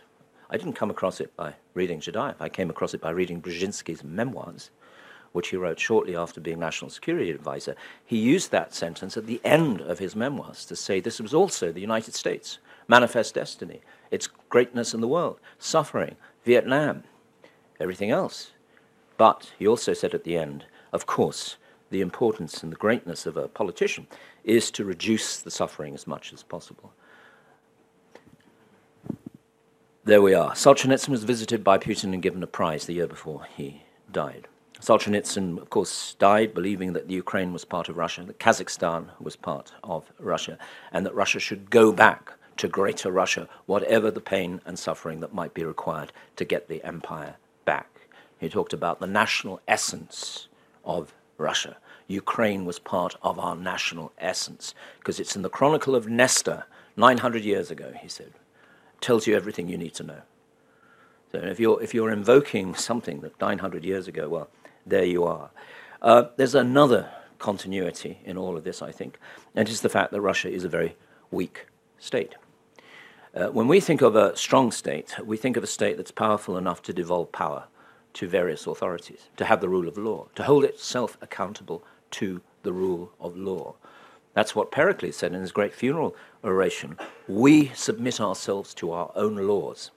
I 0.50 0.56
didn't 0.56 0.74
come 0.74 0.92
across 0.92 1.20
it 1.20 1.36
by 1.36 1.56
reading 1.74 2.00
Chaadaev, 2.00 2.36
I 2.40 2.48
came 2.48 2.70
across 2.70 2.94
it 2.94 3.02
by 3.02 3.10
reading 3.10 3.42
Brzezinski's 3.42 4.04
memoirs 4.04 4.70
which 5.36 5.50
he 5.50 5.58
wrote 5.58 5.78
shortly 5.78 6.16
after 6.16 6.40
being 6.40 6.60
National 6.60 6.90
Security 6.90 7.30
Advisor, 7.30 7.76
he 8.06 8.18
used 8.18 8.52
that 8.52 8.74
sentence 8.74 9.18
at 9.18 9.28
the 9.28 9.42
end 9.44 9.82
of 9.82 10.00
his 10.00 10.16
memoirs 10.16 10.64
to 10.66 10.78
say 10.78 11.02
this 11.02 11.20
was 11.20 11.34
also 11.34 11.74
the 11.74 11.82
United 11.82 12.16
States, 12.16 12.60
manifest 12.88 13.36
destiny, 13.36 13.82
its 14.12 14.30
greatness 14.48 14.94
in 14.94 15.02
the 15.02 15.10
world, 15.10 15.38
suffering, 15.60 16.16
Vietnam, 16.46 17.04
everything 17.82 18.12
else. 18.12 18.52
But 19.18 19.52
he 19.60 19.68
also 19.68 19.92
said 19.94 20.14
at 20.14 20.24
the 20.24 20.38
end, 20.38 20.68
of 20.94 21.06
course, 21.06 21.58
the 21.90 22.00
importance 22.00 22.64
and 22.64 22.72
the 22.72 22.78
greatness 22.78 23.26
of 23.26 23.36
a 23.36 23.50
politician 23.50 24.08
is 24.46 24.72
to 24.72 24.86
reduce 24.86 25.42
the 25.42 25.52
suffering 25.52 25.94
as 25.94 26.08
much 26.08 26.32
as 26.32 26.44
possible. 26.44 26.94
There 30.06 30.22
we 30.22 30.34
are. 30.34 30.52
Solzhenitsyn 30.52 31.10
was 31.10 31.26
visited 31.26 31.62
by 31.62 31.78
Putin 31.78 32.14
and 32.14 32.22
given 32.22 32.42
a 32.42 32.48
prize 32.48 32.86
the 32.86 32.94
year 32.94 33.08
before 33.08 33.48
he 33.58 33.82
died. 34.10 34.48
Solzhenitsyn, 34.82 35.58
of 35.60 35.70
course, 35.70 36.16
died 36.20 36.54
believing 36.54 36.94
that 36.94 37.08
the 37.08 37.14
Ukraine 37.14 37.54
was 37.54 37.66
part 37.66 37.90
of 37.90 37.98
Russia, 37.98 38.24
that 38.24 38.40
Kazakhstan 38.40 39.08
was 39.20 39.36
part 39.36 39.72
of 39.84 40.12
Russia, 40.20 40.58
and 40.92 41.06
that 41.06 41.16
Russia 41.16 41.40
should 41.40 41.70
go 41.70 41.92
back 41.92 42.34
to 42.58 42.68
Greater 42.68 43.12
Russia, 43.12 43.48
whatever 43.66 44.12
the 44.12 44.22
pain 44.22 44.62
and 44.66 44.78
suffering 44.78 45.20
that 45.20 45.34
might 45.34 45.54
be 45.54 45.64
required 45.64 46.12
to 46.36 46.46
get 46.46 46.68
the 46.68 46.84
empire 46.84 47.36
back. 47.66 47.90
He 48.38 48.50
talked 48.50 48.74
about 48.74 49.00
the 49.00 49.08
national 49.08 49.62
essence 49.68 50.48
of 50.84 51.14
Russia. 51.38 51.78
Ukraine 52.08 52.66
was 52.66 52.80
part 52.80 53.16
of 53.22 53.40
our 53.40 53.56
national 53.56 54.12
essence 54.20 54.74
because 55.00 55.20
it's 55.20 55.36
in 55.36 55.42
the 55.42 55.50
Chronicle 55.50 55.96
of 55.96 56.08
Nestor, 56.08 56.66
900 56.98 57.44
years 57.44 57.72
ago, 57.72 57.94
he 58.00 58.08
said. 58.08 58.34
Tells 59.02 59.28
you 59.28 59.36
everything 59.36 59.68
you 59.68 59.78
need 59.78 59.94
to 59.96 60.04
know. 60.04 60.22
So 61.32 61.40
if 61.40 61.60
you're, 61.60 61.82
if 61.82 61.94
you're 61.94 62.12
invoking 62.12 62.76
something 62.76 63.22
that 63.22 63.40
900 63.42 63.84
years 63.84 64.08
ago, 64.08 64.30
well, 64.30 64.50
there 64.86 65.06
you 65.06 65.24
are. 65.24 65.50
Uh, 66.02 66.26
there's 66.38 66.56
another 66.56 67.10
continuity 67.40 68.20
in 68.24 68.38
all 68.38 68.58
of 68.58 68.64
this, 68.64 68.82
I 68.82 68.92
think, 68.92 69.20
and 69.56 69.68
it's 69.68 69.82
the 69.82 69.90
fact 69.90 70.12
that 70.12 70.22
Russia 70.22 70.50
is 70.50 70.64
a 70.64 70.70
very 70.70 70.96
weak 71.32 71.68
state. 71.98 72.36
Uh, 73.36 73.48
when 73.48 73.68
we 73.68 73.80
think 73.80 74.02
of 74.02 74.16
a 74.16 74.36
strong 74.38 74.72
state, 74.72 75.16
we 75.24 75.36
think 75.36 75.58
of 75.58 75.64
a 75.64 75.68
state 75.68 75.98
that's 75.98 76.12
powerful 76.12 76.58
enough 76.58 76.82
to 76.84 76.94
devolve 76.94 77.32
power 77.32 77.66
to 78.14 78.28
various 78.28 78.66
authorities, 78.66 79.30
to 79.36 79.44
have 79.44 79.60
the 79.60 79.68
rule 79.68 79.90
of 79.90 79.98
law, 79.98 80.28
to 80.36 80.44
hold 80.44 80.64
itself 80.64 81.18
accountable 81.22 81.84
to 82.12 82.42
the 82.64 82.72
rule 82.72 83.12
of 83.20 83.36
law. 83.36 83.76
That's 84.34 84.56
what 84.56 84.72
Pericles 84.72 85.18
said 85.18 85.34
in 85.34 85.42
his 85.42 85.52
great 85.52 85.74
funeral 85.74 86.16
oration. 86.44 86.98
We 87.28 87.70
submit 87.70 88.22
ourselves 88.22 88.74
to 88.76 88.92
our 88.92 89.12
own 89.16 89.36
laws. 89.36 89.92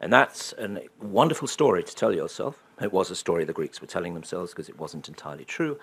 And 0.00 0.12
that's 0.12 0.52
a 0.54 0.86
wonderful 1.00 1.48
story 1.48 1.82
to 1.84 1.94
tell 1.94 2.14
yourself. 2.14 2.62
It 2.80 2.92
was 2.92 3.10
a 3.10 3.16
story 3.16 3.44
the 3.44 3.52
Greeks 3.52 3.80
were 3.80 3.86
telling 3.86 4.14
themselves 4.14 4.52
because 4.52 4.68
it 4.68 4.78
wasn't 4.78 5.08
entirely 5.08 5.44
true, 5.44 5.78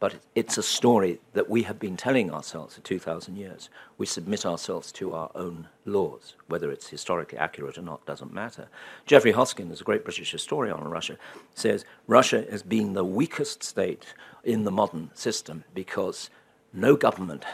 but 0.00 0.14
it's 0.34 0.56
a 0.56 0.62
story 0.62 1.20
that 1.32 1.50
we 1.50 1.64
have 1.64 1.78
been 1.78 1.96
telling 1.96 2.30
ourselves 2.30 2.76
for 2.76 2.80
2,000 2.82 3.36
years. 3.36 3.68
We 3.98 4.06
submit 4.06 4.46
ourselves 4.46 4.92
to 4.92 5.12
our 5.12 5.30
own 5.34 5.68
laws. 5.84 6.36
Whether 6.46 6.70
it's 6.70 6.88
historically 6.88 7.38
accurate 7.38 7.76
or 7.76 7.82
not 7.82 8.06
doesn't 8.06 8.32
matter. 8.32 8.68
Geoffrey 9.06 9.32
Hosking, 9.32 9.72
is 9.72 9.80
a 9.80 9.84
great 9.84 10.04
British 10.04 10.30
historian 10.30 10.76
on 10.76 10.88
Russia, 10.88 11.18
says 11.54 11.84
Russia 12.06 12.46
has 12.50 12.62
been 12.62 12.92
the 12.92 13.04
weakest 13.04 13.62
state 13.62 14.14
in 14.44 14.64
the 14.64 14.70
modern 14.70 15.10
system 15.14 15.64
because 15.74 16.30
no 16.72 16.96
government 16.96 17.44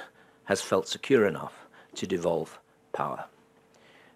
has 0.44 0.60
felt 0.60 0.86
secure 0.86 1.26
enough 1.26 1.66
to 1.94 2.06
devolve 2.06 2.58
power. 2.92 3.24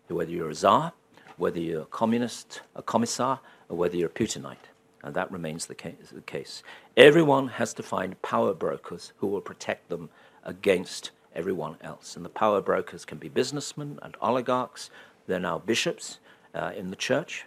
Whether 0.09 0.33
you're 0.33 0.51
a 0.51 0.55
czar, 0.55 0.93
whether 1.39 1.61
you're 1.61 1.83
a 1.83 1.87
communist, 1.87 2.61
a 2.75 2.83
commissar, 2.83 3.41
or 3.69 3.77
whether 3.77 3.97
you're 3.97 4.09
a 4.09 4.13
Putinite. 4.13 4.69
And 5.03 5.15
that 5.15 5.31
remains 5.31 5.67
the 5.67 5.75
case. 5.75 6.63
Everyone 6.97 7.49
has 7.49 7.73
to 7.75 7.83
find 7.83 8.21
power 8.23 8.53
brokers 8.53 9.13
who 9.19 9.29
will 9.29 9.41
protect 9.41 9.89
them 9.89 10.11
against 10.45 11.11
everyone 11.35 11.77
else. 11.81 12.17
And 12.17 12.25
the 12.25 12.31
power 12.31 12.61
brokers 12.61 13.05
can 13.05 13.19
be 13.19 13.29
businessmen 13.29 13.99
and 14.03 14.17
oligarchs. 14.21 14.91
They're 15.27 15.39
now 15.39 15.59
bishops 15.59 16.19
uh, 16.55 16.73
in 16.77 16.91
the 16.91 16.97
church. 16.97 17.45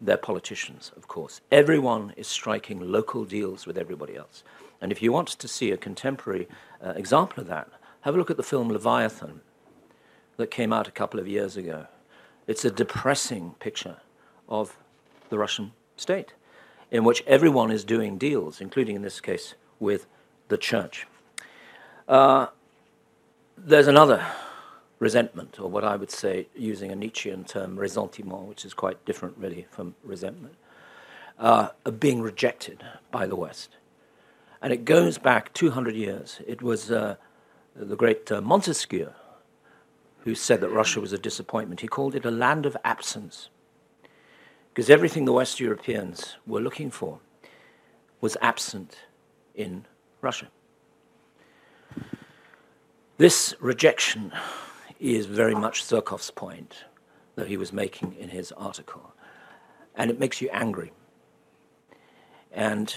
They're 0.00 0.16
politicians, 0.16 0.92
of 0.96 1.08
course. 1.08 1.40
Everyone 1.50 2.12
is 2.16 2.28
striking 2.28 2.78
local 2.78 3.24
deals 3.24 3.66
with 3.66 3.76
everybody 3.76 4.14
else. 4.16 4.44
And 4.80 4.92
if 4.92 5.02
you 5.02 5.10
want 5.10 5.28
to 5.28 5.48
see 5.48 5.72
a 5.72 5.76
contemporary 5.76 6.46
uh, 6.84 6.90
example 6.90 7.40
of 7.40 7.48
that, 7.48 7.68
have 8.02 8.14
a 8.14 8.18
look 8.18 8.30
at 8.30 8.36
the 8.36 8.44
film 8.44 8.68
Leviathan 8.68 9.40
that 10.36 10.52
came 10.52 10.72
out 10.72 10.86
a 10.86 10.92
couple 10.92 11.18
of 11.18 11.26
years 11.26 11.56
ago. 11.56 11.86
It's 12.46 12.64
a 12.64 12.70
depressing 12.70 13.56
picture 13.58 13.96
of 14.48 14.76
the 15.28 15.38
Russian 15.38 15.72
state, 15.96 16.32
in 16.90 17.04
which 17.04 17.22
everyone 17.26 17.70
is 17.70 17.84
doing 17.84 18.18
deals, 18.18 18.60
including 18.60 18.96
in 18.96 19.02
this 19.02 19.20
case 19.20 19.54
with 19.78 20.06
the 20.48 20.58
church. 20.58 21.06
Uh, 22.06 22.46
there's 23.56 23.86
another 23.86 24.24
resentment, 24.98 25.58
or 25.60 25.68
what 25.68 25.84
I 25.84 25.96
would 25.96 26.10
say, 26.10 26.48
using 26.56 26.90
a 26.90 26.96
Nietzschean 26.96 27.44
term, 27.44 27.78
ressentiment, 27.78 28.46
which 28.48 28.64
is 28.64 28.74
quite 28.74 29.04
different 29.04 29.36
really 29.36 29.66
from 29.70 29.94
resentment, 30.02 30.54
uh, 31.38 31.68
of 31.84 32.00
being 32.00 32.20
rejected 32.20 32.82
by 33.10 33.26
the 33.26 33.36
West. 33.36 33.76
And 34.60 34.72
it 34.72 34.84
goes 34.84 35.18
back 35.18 35.52
200 35.54 35.94
years. 35.94 36.40
It 36.46 36.62
was 36.62 36.90
uh, 36.90 37.16
the 37.76 37.96
great 37.96 38.30
uh, 38.32 38.40
Montesquieu 38.40 39.10
who 40.24 40.34
said 40.34 40.60
that 40.60 40.70
Russia 40.70 41.00
was 41.00 41.12
a 41.12 41.18
disappointment. 41.18 41.80
He 41.80 41.88
called 41.88 42.14
it 42.14 42.24
a 42.24 42.30
land 42.30 42.66
of 42.66 42.76
absence 42.84 43.50
because 44.78 44.90
everything 44.90 45.24
the 45.24 45.32
West 45.32 45.58
Europeans 45.58 46.36
were 46.46 46.60
looking 46.60 46.88
for 46.88 47.18
was 48.20 48.36
absent 48.40 48.96
in 49.56 49.84
Russia. 50.20 50.46
This 53.16 53.56
rejection 53.58 54.32
is 55.00 55.26
very 55.26 55.56
much 55.56 55.82
Surkov's 55.82 56.30
point 56.30 56.84
that 57.34 57.48
he 57.48 57.56
was 57.56 57.72
making 57.72 58.14
in 58.20 58.28
his 58.28 58.52
article, 58.52 59.12
and 59.96 60.12
it 60.12 60.20
makes 60.20 60.40
you 60.40 60.48
angry. 60.52 60.92
And 62.52 62.94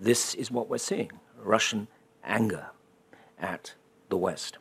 this 0.00 0.34
is 0.34 0.50
what 0.50 0.70
we're 0.70 0.78
seeing 0.78 1.12
Russian 1.36 1.88
anger 2.24 2.68
at 3.38 3.74
the 4.08 4.16
West. 4.16 4.56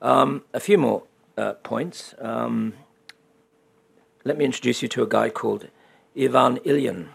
Um, 0.00 0.44
a 0.54 0.60
few 0.60 0.78
more 0.78 1.02
uh, 1.36 1.54
points. 1.54 2.14
Um, 2.20 2.74
let 4.24 4.38
me 4.38 4.44
introduce 4.44 4.82
you 4.82 4.88
to 4.88 5.02
a 5.02 5.08
guy 5.08 5.30
called 5.30 5.68
Ivan 6.16 6.58
Ilyin, 6.58 7.08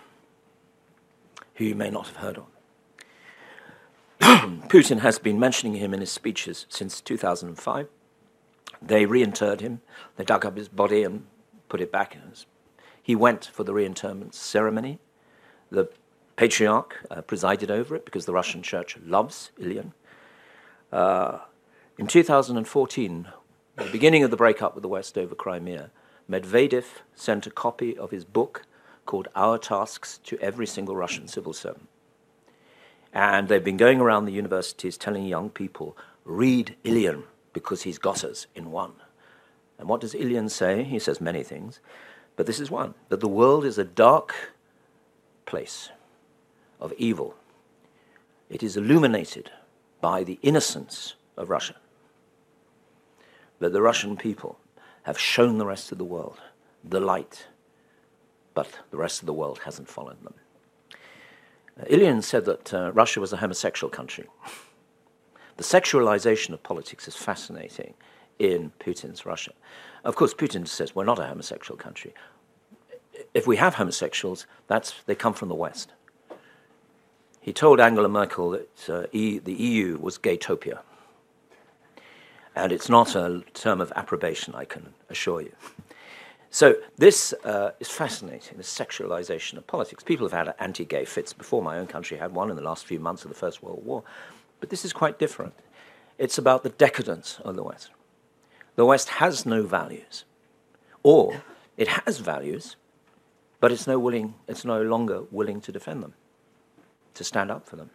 who 1.56 1.66
you 1.66 1.76
may 1.76 1.90
not 1.90 2.08
have 2.08 2.18
heard 2.18 2.38
of. 2.38 2.46
Putin 4.68 5.00
has 5.00 5.20
been 5.20 5.40
mentioning 5.40 5.76
him 5.76 5.94
in 5.94 6.02
his 6.02 6.12
speeches 6.12 6.66
since 6.70 7.00
2005. 7.00 7.88
They 8.82 9.06
reinterred 9.06 9.62
him, 9.62 9.82
they 10.18 10.24
dug 10.24 10.46
up 10.46 10.58
his 10.58 10.68
body 10.68 11.04
and 11.04 11.26
put 11.70 11.82
it 11.82 11.92
back. 11.92 12.18
He 13.02 13.16
went 13.16 13.46
for 13.46 13.64
the 13.64 13.74
reinterment 13.74 14.36
ceremony. 14.36 15.00
The 15.72 15.90
patriarch 16.36 17.06
uh, 17.10 17.22
presided 17.22 17.72
over 17.72 17.96
it 17.96 18.06
because 18.06 18.26
the 18.26 18.34
Russian 18.34 18.62
church 18.62 18.98
loves 19.04 19.52
Ilyin. 19.60 19.94
Uh, 20.92 21.40
in 21.98 22.08
2014, 22.08 23.28
the 23.76 23.86
beginning 23.86 24.24
of 24.24 24.32
the 24.32 24.38
breakup 24.38 24.76
with 24.76 24.82
the 24.82 24.88
West 24.88 25.18
over 25.18 25.36
Crimea, 25.36 25.90
Medvedev 26.30 26.86
sent 27.16 27.48
a 27.48 27.52
copy 27.52 27.98
of 27.98 28.12
his 28.12 28.26
book 28.26 28.64
called 29.06 29.30
Our 29.36 29.58
Tasks 29.58 30.20
to 30.26 30.38
every 30.40 30.68
single 30.68 30.96
Russian 30.96 31.28
civil 31.28 31.54
servant. 31.54 31.88
And 33.14 33.48
they've 33.48 33.64
been 33.64 33.78
going 33.78 34.02
around 34.02 34.26
the 34.26 34.34
universities 34.34 34.98
telling 34.98 35.26
young 35.26 35.50
people, 35.50 35.98
read 36.26 36.76
Ilyin 36.84 37.24
because 37.54 37.84
he's 37.84 37.98
got 37.98 38.24
us 38.24 38.48
in 38.54 38.72
one. 38.72 38.94
And 39.80 39.88
what 39.88 40.02
does 40.02 40.14
Ilyin 40.14 40.52
say? 40.52 40.84
He 40.84 41.00
says 41.00 41.22
many 41.22 41.44
things, 41.44 41.80
but 42.36 42.46
this 42.46 42.60
is 42.60 42.70
one 42.70 42.94
that 43.10 43.22
the 43.22 43.28
world 43.28 43.64
is 43.64 43.78
a 43.78 43.84
dark 43.84 44.36
place 45.46 45.90
of 46.82 46.94
evil. 46.98 47.36
It 48.50 48.62
is 48.62 48.76
illuminated 48.76 49.52
by 50.02 50.24
the 50.24 50.40
innocence 50.42 51.16
of 51.38 51.50
Russia. 51.50 51.76
That 53.60 53.74
the 53.74 53.82
Russian 53.82 54.18
people 54.18 54.60
have 55.08 55.18
shown 55.18 55.58
the 55.58 55.66
rest 55.66 55.94
of 55.94 55.98
the 55.98 56.04
world 56.04 56.38
the 56.84 57.00
light, 57.00 57.48
but 58.54 58.80
the 58.92 58.98
rest 58.98 59.22
of 59.22 59.26
the 59.26 59.32
world 59.32 59.60
hasn't 59.64 59.88
followed 59.88 60.22
them. 60.22 60.34
Uh, 61.80 62.22
said 62.22 62.44
that 62.44 62.74
uh, 62.74 62.92
Russia 62.92 63.22
was 63.22 63.32
a 63.32 63.38
homosexual 63.38 63.90
country. 63.90 64.28
The 65.56 65.64
sexualization 65.64 66.50
of 66.54 66.62
politics 66.62 67.08
is 67.08 67.16
fascinating 67.16 67.94
in 68.38 68.74
Putin's 68.80 69.26
Russia. 69.26 69.54
Of 70.04 70.18
course, 70.18 70.34
Putin 70.34 70.68
says 70.68 70.94
we're 70.94 71.06
not 71.06 71.20
a 71.20 71.28
homosexual 71.28 71.78
country. 71.78 72.14
If 73.34 73.48
we 73.48 73.56
have 73.56 73.76
homosexuals, 73.76 74.46
that's, 74.68 74.94
they 75.06 75.16
come 75.16 75.34
from 75.34 75.48
the 75.48 75.56
West. 75.56 75.94
He 77.40 77.54
told 77.54 77.80
Angela 77.80 78.10
Merkel 78.10 78.50
that 78.52 78.90
uh, 78.90 79.08
e, 79.14 79.40
the 79.40 79.54
EU 79.54 79.98
was 80.00 80.18
gaytopia. 80.18 80.80
And 82.58 82.72
it's 82.72 82.90
not 82.90 83.16
a 83.16 83.44
term 83.54 83.80
of 83.82 83.94
approbation, 83.96 84.56
I 84.56 84.66
can 84.66 84.94
assure 85.10 85.42
you. 85.42 85.54
So 86.50 86.76
this 86.98 87.34
uh, 87.44 87.72
is 87.80 87.90
fascinating, 87.90 88.58
the 88.58 88.64
sexualization 88.64 89.58
of 89.58 89.68
politics. 89.68 90.04
People 90.04 90.28
have 90.28 90.48
had 90.48 90.56
anti-gay 90.60 91.06
fits 91.06 91.34
before. 91.34 91.62
My 91.62 91.78
own 91.78 91.86
country 91.86 92.18
had 92.18 92.34
one 92.34 92.50
in 92.50 92.56
the 92.56 92.64
last 92.64 92.86
few 92.86 93.00
months 93.00 93.24
of 93.26 93.30
the 93.30 93.38
First 93.38 93.62
World 93.62 93.86
War. 93.86 94.02
But 94.60 94.70
this 94.72 94.84
is 94.84 94.92
quite 94.92 95.20
different. 95.20 95.54
It's 96.18 96.40
about 96.40 96.64
the 96.64 96.70
decadence 96.70 97.40
of 97.44 97.56
the 97.56 97.64
West. 97.64 97.92
The 98.76 98.86
West 98.86 99.10
has 99.22 99.46
no 99.46 99.62
values. 99.64 100.26
Or 101.04 101.44
it 101.78 101.90
has 101.90 102.18
values, 102.18 102.76
but 103.60 103.72
it's 103.72 103.86
no, 103.86 104.00
willing, 104.00 104.34
it's 104.48 104.66
no 104.66 104.82
longer 104.82 105.24
willing 105.32 105.62
to 105.62 105.72
defend 105.72 106.02
them. 106.02 106.14
to 107.18 107.24
stand 107.24 107.52
up 107.52 107.68
for 107.68 107.76
them. 107.76 107.90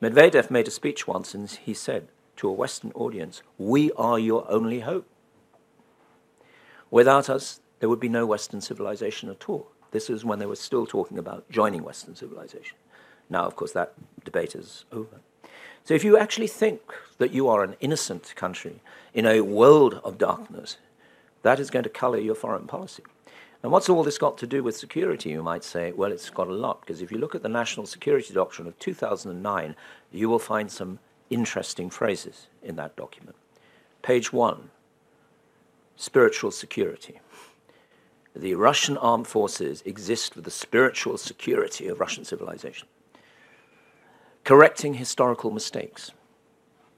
Medvedev 0.00 0.50
made 0.50 0.68
a 0.68 0.70
speech 0.70 1.06
once 1.06 1.34
and 1.34 1.50
he 1.50 1.74
said 1.74 2.08
to 2.36 2.48
a 2.48 2.52
Western 2.52 2.92
audience, 2.92 3.42
We 3.58 3.92
are 3.92 4.18
your 4.18 4.50
only 4.50 4.80
hope. 4.80 5.06
Without 6.90 7.28
us, 7.28 7.60
there 7.80 7.88
would 7.88 8.00
be 8.00 8.08
no 8.08 8.26
Western 8.26 8.60
civilization 8.60 9.28
at 9.28 9.48
all. 9.48 9.68
This 9.90 10.10
is 10.10 10.24
when 10.24 10.38
they 10.38 10.46
were 10.46 10.56
still 10.56 10.86
talking 10.86 11.18
about 11.18 11.48
joining 11.50 11.82
Western 11.82 12.16
civilization. 12.16 12.76
Now, 13.30 13.44
of 13.44 13.56
course, 13.56 13.72
that 13.72 13.94
debate 14.24 14.54
is 14.54 14.84
over. 14.92 15.20
So, 15.84 15.94
if 15.94 16.02
you 16.02 16.16
actually 16.16 16.46
think 16.46 16.80
that 17.18 17.32
you 17.32 17.48
are 17.48 17.62
an 17.62 17.76
innocent 17.80 18.34
country 18.36 18.80
in 19.12 19.26
a 19.26 19.42
world 19.42 20.00
of 20.02 20.18
darkness, 20.18 20.78
that 21.42 21.60
is 21.60 21.70
going 21.70 21.82
to 21.82 21.90
color 21.90 22.18
your 22.18 22.34
foreign 22.34 22.66
policy. 22.66 23.02
And 23.62 23.72
what's 23.72 23.88
all 23.88 24.02
this 24.02 24.18
got 24.18 24.36
to 24.38 24.46
do 24.46 24.62
with 24.62 24.76
security, 24.76 25.30
you 25.30 25.42
might 25.42 25.64
say? 25.64 25.92
Well, 25.92 26.12
it's 26.12 26.28
got 26.28 26.48
a 26.48 26.52
lot, 26.52 26.80
because 26.80 27.00
if 27.00 27.10
you 27.10 27.18
look 27.18 27.34
at 27.34 27.42
the 27.42 27.48
National 27.48 27.86
Security 27.86 28.34
Doctrine 28.34 28.66
of 28.66 28.78
2009, 28.78 29.76
you 30.12 30.28
will 30.28 30.38
find 30.38 30.70
some 30.70 30.98
interesting 31.34 31.90
phrases 31.90 32.46
in 32.62 32.76
that 32.76 32.96
document. 32.96 33.36
Page 34.02 34.32
one 34.32 34.70
spiritual 35.96 36.50
security. 36.50 37.20
The 38.34 38.54
Russian 38.54 38.96
armed 38.96 39.26
forces 39.26 39.82
exist 39.84 40.34
for 40.34 40.40
the 40.40 40.50
spiritual 40.50 41.18
security 41.18 41.86
of 41.88 42.00
Russian 42.00 42.24
civilization. 42.24 42.88
Correcting 44.42 44.94
historical 44.94 45.50
mistakes, 45.50 46.10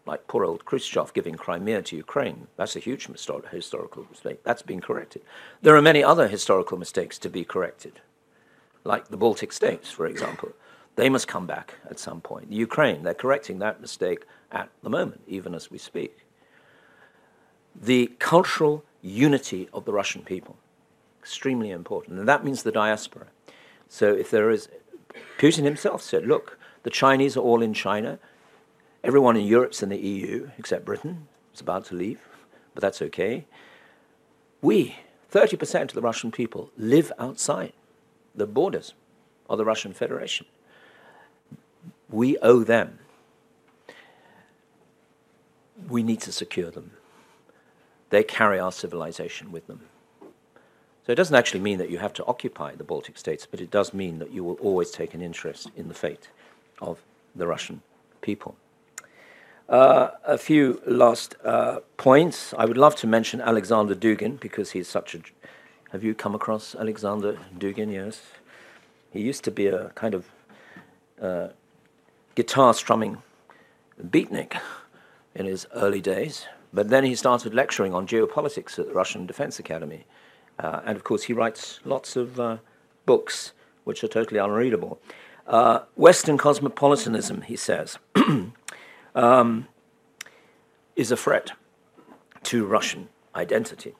like 0.07 0.27
poor 0.27 0.45
old 0.45 0.65
Khrushchev 0.65 1.13
giving 1.13 1.35
Crimea 1.35 1.83
to 1.83 1.97
Ukraine. 1.97 2.47
That's 2.57 2.77
a 2.77 2.81
huge 2.81 3.09
historical 3.51 4.07
mistake. 4.11 4.43
That's 4.45 4.63
been 4.63 4.81
corrected. 4.81 5.23
There 5.63 5.77
are 5.77 5.83
many 5.83 6.03
other 6.03 6.29
historical 6.29 6.79
mistakes 6.79 7.19
to 7.19 7.29
be 7.29 7.45
corrected, 7.45 8.01
like 8.85 9.09
the 9.09 9.23
Baltic 9.25 9.53
states, 9.53 9.91
for 9.91 10.07
example. 10.07 10.53
They 10.97 11.11
must 11.11 11.29
come 11.29 11.47
back 11.47 11.75
at 11.89 11.99
some 11.99 12.21
point. 12.21 12.51
Ukraine, 12.51 13.03
they're 13.03 13.15
correcting 13.15 13.59
that 13.59 13.81
mistake 13.81 14.25
at 14.51 14.71
the 14.83 14.91
moment, 14.91 15.21
even 15.29 15.55
as 15.55 15.71
we 15.71 15.79
speak. 15.79 16.27
The 17.81 18.13
cultural 18.19 18.83
unity 19.03 19.69
of 19.75 19.85
the 19.85 19.93
Russian 19.93 20.23
people, 20.23 20.57
extremely 21.21 21.71
important. 21.71 22.19
And 22.19 22.27
that 22.27 22.45
means 22.45 22.63
the 22.63 22.73
diaspora. 22.73 23.27
So 23.91 24.15
if 24.15 24.31
there 24.31 24.51
is, 24.51 24.69
Putin 25.39 25.65
himself 25.65 26.01
said, 26.01 26.27
look, 26.27 26.59
the 26.83 26.91
Chinese 26.91 27.37
are 27.37 27.41
all 27.41 27.61
in 27.61 27.75
China. 27.75 28.19
Everyone 29.05 29.37
in 29.37 29.45
Europe's 29.45 29.83
in 29.83 29.91
the 29.91 29.99
EU, 29.99 30.51
except 30.59 30.87
Britain, 30.87 31.29
is 31.55 31.61
about 31.61 31.85
to 31.87 31.95
leave, 31.95 32.21
but 32.75 32.81
that's 32.81 33.03
okay. 33.03 33.45
We, 34.63 34.97
30% 35.31 35.83
of 35.83 35.93
the 35.93 36.01
Russian 36.01 36.33
people, 36.33 36.71
live 36.79 37.13
outside 37.19 37.75
the 38.35 38.47
borders 38.47 38.95
of 39.49 39.59
the 39.59 39.65
Russian 39.65 39.93
Federation. 39.93 40.47
We 42.11 42.39
owe 42.39 42.63
them. 42.63 42.99
We 45.89 46.03
need 46.03 46.21
to 46.23 46.33
secure 46.33 46.71
them. 46.71 46.93
They 48.11 48.23
carry 48.23 48.59
our 48.59 48.73
civilization 48.73 49.53
with 49.53 49.67
them. 49.67 49.81
So 51.07 51.13
it 51.13 51.17
doesn't 51.17 51.37
actually 51.37 51.61
mean 51.61 51.79
that 51.79 51.91
you 51.91 51.99
have 51.99 52.13
to 52.15 52.25
occupy 52.25 52.75
the 52.75 52.85
Baltic 52.85 53.17
states, 53.17 53.47
but 53.49 53.61
it 53.61 53.71
does 53.71 53.95
mean 53.95 54.19
that 54.19 54.33
you 54.33 54.43
will 54.43 54.55
always 54.55 54.91
take 54.91 55.15
an 55.15 55.23
interest 55.23 55.71
in 55.77 55.89
the 55.89 55.95
fate 55.95 56.31
of 56.81 57.01
the 57.35 57.47
Russian 57.47 57.83
people. 58.23 58.57
Uh, 59.69 60.11
a 60.25 60.39
few 60.39 60.81
last 60.87 61.35
uh, 61.45 61.81
points. 61.97 62.55
I 62.57 62.65
would 62.65 62.77
love 62.77 62.97
to 62.97 63.07
mention 63.07 63.41
Alexander 63.41 63.95
Dugin 63.95 64.39
because 64.39 64.73
he's 64.73 64.89
such 64.89 65.15
a. 65.15 65.21
Have 65.91 66.05
you 66.05 66.15
come 66.15 66.35
across 66.35 66.75
Alexander 66.75 67.39
Dugin? 67.57 67.93
Yes. 67.93 68.23
He 69.13 69.21
used 69.21 69.45
to 69.45 69.51
be 69.51 69.67
a 69.67 69.91
kind 69.91 70.15
of 70.15 70.27
uh, 71.21 71.49
guitar 72.37 72.73
strumming 72.75 73.23
beatnik 74.01 74.61
in 75.35 75.47
his 75.47 75.67
early 75.75 76.01
days, 76.01 76.47
but 76.73 76.91
then 76.91 77.05
he 77.05 77.15
started 77.15 77.55
lecturing 77.55 77.95
on 77.95 78.07
geopolitics 78.07 78.79
at 78.79 78.87
the 78.87 78.95
Russian 78.95 79.27
Defense 79.27 79.59
Academy. 79.59 80.05
Uh, 80.59 80.81
and 80.85 80.97
of 80.97 81.03
course, 81.03 81.25
he 81.25 81.33
writes 81.33 81.81
lots 81.85 82.15
of 82.15 82.39
uh, 82.39 82.59
books 83.07 83.53
which 83.85 84.05
are 84.05 84.09
totally 84.09 84.39
unreadable. 84.39 85.01
Uh, 85.47 85.81
Western 85.95 86.37
cosmopolitanism, 86.37 87.43
he 87.43 87.57
says, 87.57 87.99
um, 89.15 89.69
is 90.95 91.11
a 91.11 91.17
threat 91.17 91.53
to 92.43 92.67
Russian 92.67 93.09
identity. 93.35 93.95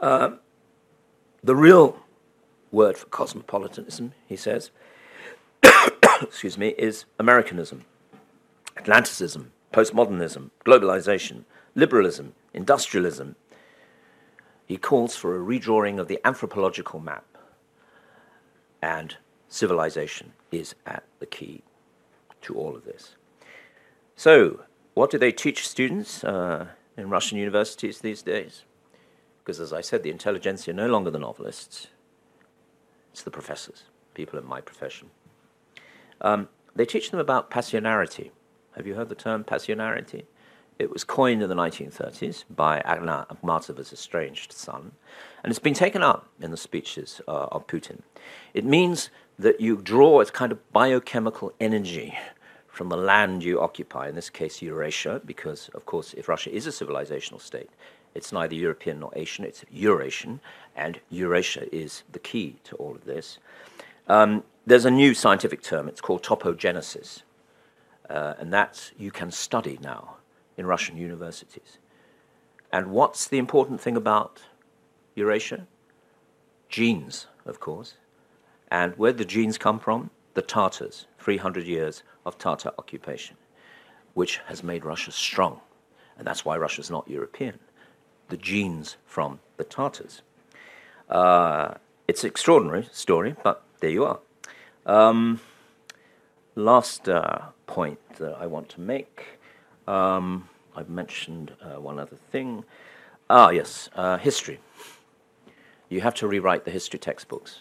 Uh, 0.00 0.30
the 1.42 1.56
real 1.56 1.98
word 2.70 2.96
for 2.96 3.06
cosmopolitanism, 3.06 4.12
he 4.26 4.36
says, 4.36 4.70
excuse 6.22 6.56
me, 6.56 6.68
is 6.78 7.04
Americanism, 7.18 7.84
Atlanticism, 8.76 9.52
postmodernism, 9.72 10.50
globalization, 10.64 11.44
liberalism, 11.74 12.34
industrialism. 12.54 13.36
He 14.66 14.76
calls 14.76 15.16
for 15.16 15.36
a 15.36 15.44
redrawing 15.44 15.98
of 15.98 16.08
the 16.08 16.18
anthropological 16.24 17.00
map, 17.00 17.24
and 18.82 19.16
civilization 19.48 20.32
is 20.50 20.74
at 20.86 21.04
the 21.18 21.26
key 21.26 21.62
to 22.42 22.54
all 22.54 22.74
of 22.74 22.84
this. 22.84 23.14
So, 24.16 24.60
what 24.94 25.10
do 25.10 25.18
they 25.18 25.32
teach 25.32 25.68
students 25.68 26.24
uh, 26.24 26.68
in 26.96 27.10
Russian 27.10 27.38
universities 27.38 28.00
these 28.00 28.22
days? 28.22 28.64
Because, 29.38 29.60
as 29.60 29.72
I 29.72 29.80
said, 29.82 30.02
the 30.02 30.10
intelligentsia 30.10 30.72
are 30.72 30.76
no 30.76 30.88
longer 30.88 31.10
the 31.10 31.18
novelists, 31.18 31.88
it's 33.12 33.22
the 33.22 33.30
professors, 33.30 33.84
people 34.14 34.38
in 34.38 34.46
my 34.46 34.60
profession. 34.60 35.10
Um, 36.20 36.48
they 36.74 36.84
teach 36.84 37.10
them 37.10 37.20
about 37.20 37.50
passionarity. 37.50 38.30
Have 38.76 38.86
you 38.86 38.94
heard 38.94 39.08
the 39.08 39.14
term 39.14 39.44
passionarity? 39.44 40.24
It 40.78 40.90
was 40.90 41.04
coined 41.04 41.42
in 41.42 41.48
the 41.48 41.54
1930s 41.54 42.44
by 42.50 42.80
Anna 42.80 43.26
Akhmatova's 43.30 43.92
estranged 43.92 44.52
son, 44.52 44.92
and 45.42 45.50
it's 45.50 45.58
been 45.58 45.72
taken 45.72 46.02
up 46.02 46.28
in 46.38 46.50
the 46.50 46.56
speeches 46.58 47.22
uh, 47.26 47.46
of 47.50 47.66
Putin. 47.66 48.00
It 48.52 48.64
means 48.64 49.08
that 49.38 49.60
you 49.60 49.76
draw 49.76 50.20
a 50.20 50.26
kind 50.26 50.52
of 50.52 50.72
biochemical 50.72 51.54
energy 51.60 52.18
from 52.68 52.90
the 52.90 52.96
land 52.96 53.42
you 53.42 53.58
occupy, 53.58 54.06
in 54.06 54.14
this 54.14 54.28
case 54.28 54.60
Eurasia, 54.60 55.22
because, 55.24 55.70
of 55.70 55.86
course, 55.86 56.12
if 56.12 56.28
Russia 56.28 56.54
is 56.54 56.66
a 56.66 56.70
civilizational 56.70 57.40
state, 57.40 57.70
it's 58.14 58.32
neither 58.32 58.54
European 58.54 59.00
nor 59.00 59.12
Asian, 59.16 59.46
it's 59.46 59.64
Eurasian, 59.70 60.40
and 60.74 61.00
Eurasia 61.08 61.74
is 61.74 62.02
the 62.12 62.18
key 62.18 62.56
to 62.64 62.76
all 62.76 62.94
of 62.94 63.06
this. 63.06 63.38
Um, 64.08 64.44
there's 64.66 64.84
a 64.84 64.90
new 64.90 65.14
scientific 65.14 65.62
term, 65.62 65.88
it's 65.88 66.00
called 66.00 66.24
topogenesis, 66.24 67.22
uh, 68.10 68.34
and 68.38 68.52
that 68.52 68.90
you 68.98 69.12
can 69.12 69.30
study 69.30 69.78
now 69.80 70.16
in 70.56 70.66
Russian 70.66 70.96
universities. 70.96 71.78
And 72.72 72.88
what's 72.88 73.28
the 73.28 73.38
important 73.38 73.80
thing 73.80 73.96
about 73.96 74.42
Eurasia? 75.14 75.66
Genes, 76.68 77.26
of 77.44 77.60
course. 77.60 77.94
And 78.68 78.96
where 78.98 79.12
the 79.12 79.24
genes 79.24 79.56
come 79.56 79.78
from? 79.78 80.10
The 80.34 80.42
Tatars, 80.42 81.06
300 81.20 81.64
years 81.64 82.02
of 82.26 82.36
Tatar 82.36 82.72
occupation, 82.76 83.36
which 84.14 84.40
has 84.46 84.64
made 84.64 84.84
Russia 84.84 85.12
strong. 85.12 85.60
And 86.18 86.26
that's 86.26 86.44
why 86.44 86.56
Russia's 86.56 86.90
not 86.90 87.08
European. 87.08 87.60
The 88.28 88.36
genes 88.36 88.96
from 89.06 89.38
the 89.56 89.64
Tatars. 89.64 90.22
Uh, 91.08 91.74
it's 92.08 92.24
an 92.24 92.30
extraordinary 92.30 92.88
story, 92.92 93.36
but 93.44 93.62
there 93.80 93.90
you 93.90 94.04
are. 94.04 94.18
Um, 94.86 95.40
last 96.54 97.08
uh, 97.08 97.46
point 97.66 97.98
that 98.16 98.36
I 98.40 98.46
want 98.46 98.70
to 98.70 98.80
make 98.80 99.36
um, 99.86 100.48
I've 100.74 100.90
mentioned 100.90 101.52
uh, 101.62 101.80
one 101.80 101.98
other 101.98 102.16
thing. 102.16 102.64
Ah, 103.30 103.50
yes, 103.50 103.88
uh, 103.94 104.18
history. 104.18 104.60
You 105.88 106.00
have 106.00 106.14
to 106.14 106.28
rewrite 106.28 106.64
the 106.64 106.70
history 106.70 106.98
textbooks. 106.98 107.60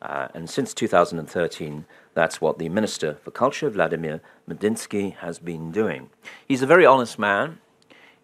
Uh, 0.00 0.28
and 0.32 0.48
since 0.48 0.72
2013, 0.72 1.84
that's 2.14 2.40
what 2.40 2.58
the 2.58 2.68
Minister 2.68 3.14
for 3.22 3.30
Culture, 3.30 3.68
Vladimir 3.68 4.22
Medinsky, 4.48 5.16
has 5.16 5.38
been 5.38 5.70
doing. 5.70 6.08
He's 6.48 6.62
a 6.62 6.66
very 6.66 6.86
honest 6.86 7.18
man. 7.18 7.58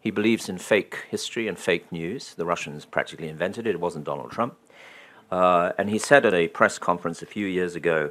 He 0.00 0.10
believes 0.10 0.48
in 0.48 0.58
fake 0.58 1.04
history 1.10 1.48
and 1.48 1.58
fake 1.58 1.90
news. 1.92 2.34
The 2.34 2.46
Russians 2.46 2.84
practically 2.86 3.28
invented 3.28 3.66
it, 3.66 3.74
it 3.74 3.80
wasn't 3.80 4.06
Donald 4.06 4.30
Trump. 4.30 4.56
Uh, 5.30 5.72
and 5.78 5.90
he 5.90 5.98
said 5.98 6.24
at 6.24 6.34
a 6.34 6.48
press 6.48 6.78
conference 6.78 7.20
a 7.22 7.26
few 7.26 7.46
years 7.46 7.74
ago 7.74 8.10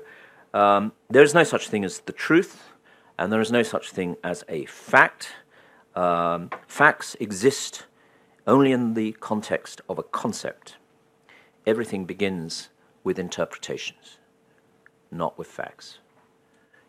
um, 0.56 0.93
there 1.10 1.21
is 1.21 1.34
no 1.34 1.43
such 1.43 1.67
thing 1.67 1.84
as 1.84 1.99
the 1.99 2.13
truth, 2.13 2.71
and 3.19 3.32
there 3.32 3.41
is 3.41 3.51
no 3.51 3.62
such 3.62 3.91
thing 3.91 4.15
as 4.23 4.45
a 4.47 4.65
fact. 4.65 5.34
Um, 5.95 6.49
facts 6.65 7.15
exist 7.19 7.86
only 8.47 8.71
in 8.71 8.93
the 8.93 9.12
context 9.13 9.82
of 9.89 9.99
a 9.99 10.04
concept. 10.04 10.78
Everything 11.67 12.06
begins 12.06 12.69
with 13.04 13.19
interpretations, 13.19 14.17
not 15.12 15.38
with 15.38 15.47
facts. 15.47 15.99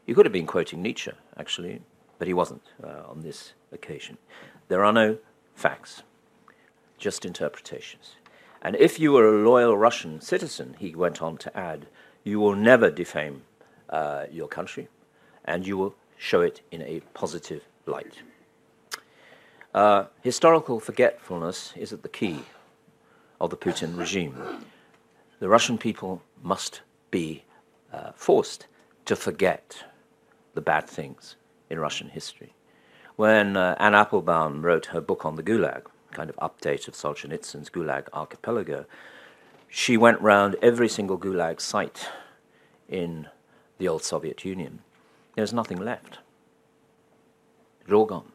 He 0.06 0.14
could 0.14 0.26
have 0.26 0.32
been 0.32 0.46
quoting 0.46 0.80
Nietzsche, 0.80 1.10
actually, 1.36 1.82
but 2.20 2.28
he 2.28 2.34
wasn't 2.34 2.62
uh, 2.84 3.02
on 3.08 3.22
this 3.22 3.54
occasion. 3.72 4.16
There 4.68 4.84
are 4.84 4.92
no 4.92 5.18
facts, 5.56 6.04
just 6.98 7.24
interpretations. 7.24 8.14
And 8.66 8.74
if 8.74 8.98
you 8.98 9.12
were 9.12 9.28
a 9.28 9.48
loyal 9.48 9.78
Russian 9.78 10.20
citizen, 10.20 10.74
he 10.80 10.92
went 10.92 11.22
on 11.22 11.36
to 11.36 11.56
add, 11.56 11.86
you 12.24 12.40
will 12.40 12.56
never 12.56 12.90
defame 12.90 13.42
uh, 13.88 14.24
your 14.28 14.48
country, 14.48 14.88
and 15.44 15.64
you 15.64 15.76
will 15.78 15.94
show 16.18 16.40
it 16.40 16.62
in 16.72 16.82
a 16.82 16.98
positive 17.14 17.62
light. 17.86 18.22
Uh, 19.72 20.06
historical 20.20 20.80
forgetfulness 20.80 21.74
is 21.76 21.92
at 21.92 22.02
the 22.02 22.08
key 22.08 22.40
of 23.40 23.50
the 23.50 23.56
Putin 23.56 23.96
regime. 23.96 24.34
The 25.38 25.48
Russian 25.48 25.78
people 25.78 26.22
must 26.42 26.80
be 27.12 27.44
uh, 27.92 28.10
forced 28.16 28.66
to 29.04 29.14
forget 29.14 29.84
the 30.54 30.60
bad 30.60 30.88
things 30.88 31.36
in 31.70 31.78
Russian 31.78 32.08
history. 32.08 32.52
When 33.14 33.56
uh, 33.56 33.76
Anne 33.78 33.94
Applebaum 33.94 34.62
wrote 34.62 34.86
her 34.86 35.00
book 35.00 35.24
on 35.24 35.36
the 35.36 35.44
Gulag, 35.44 35.84
kind 36.12 36.30
of 36.30 36.36
update 36.36 36.88
of 36.88 36.94
Solzhenitsyn's 36.94 37.70
Gulag 37.70 38.08
Archipelago, 38.12 38.86
she 39.68 39.96
went 39.96 40.20
round 40.20 40.56
every 40.62 40.88
single 40.88 41.18
Gulag 41.18 41.60
site 41.60 42.08
in 42.88 43.28
the 43.78 43.88
old 43.88 44.02
Soviet 44.02 44.44
Union. 44.44 44.80
There's 45.34 45.52
nothing 45.52 45.78
left. 45.78 46.18
It's 47.82 47.92
all 47.92 48.06
gone. 48.06 48.32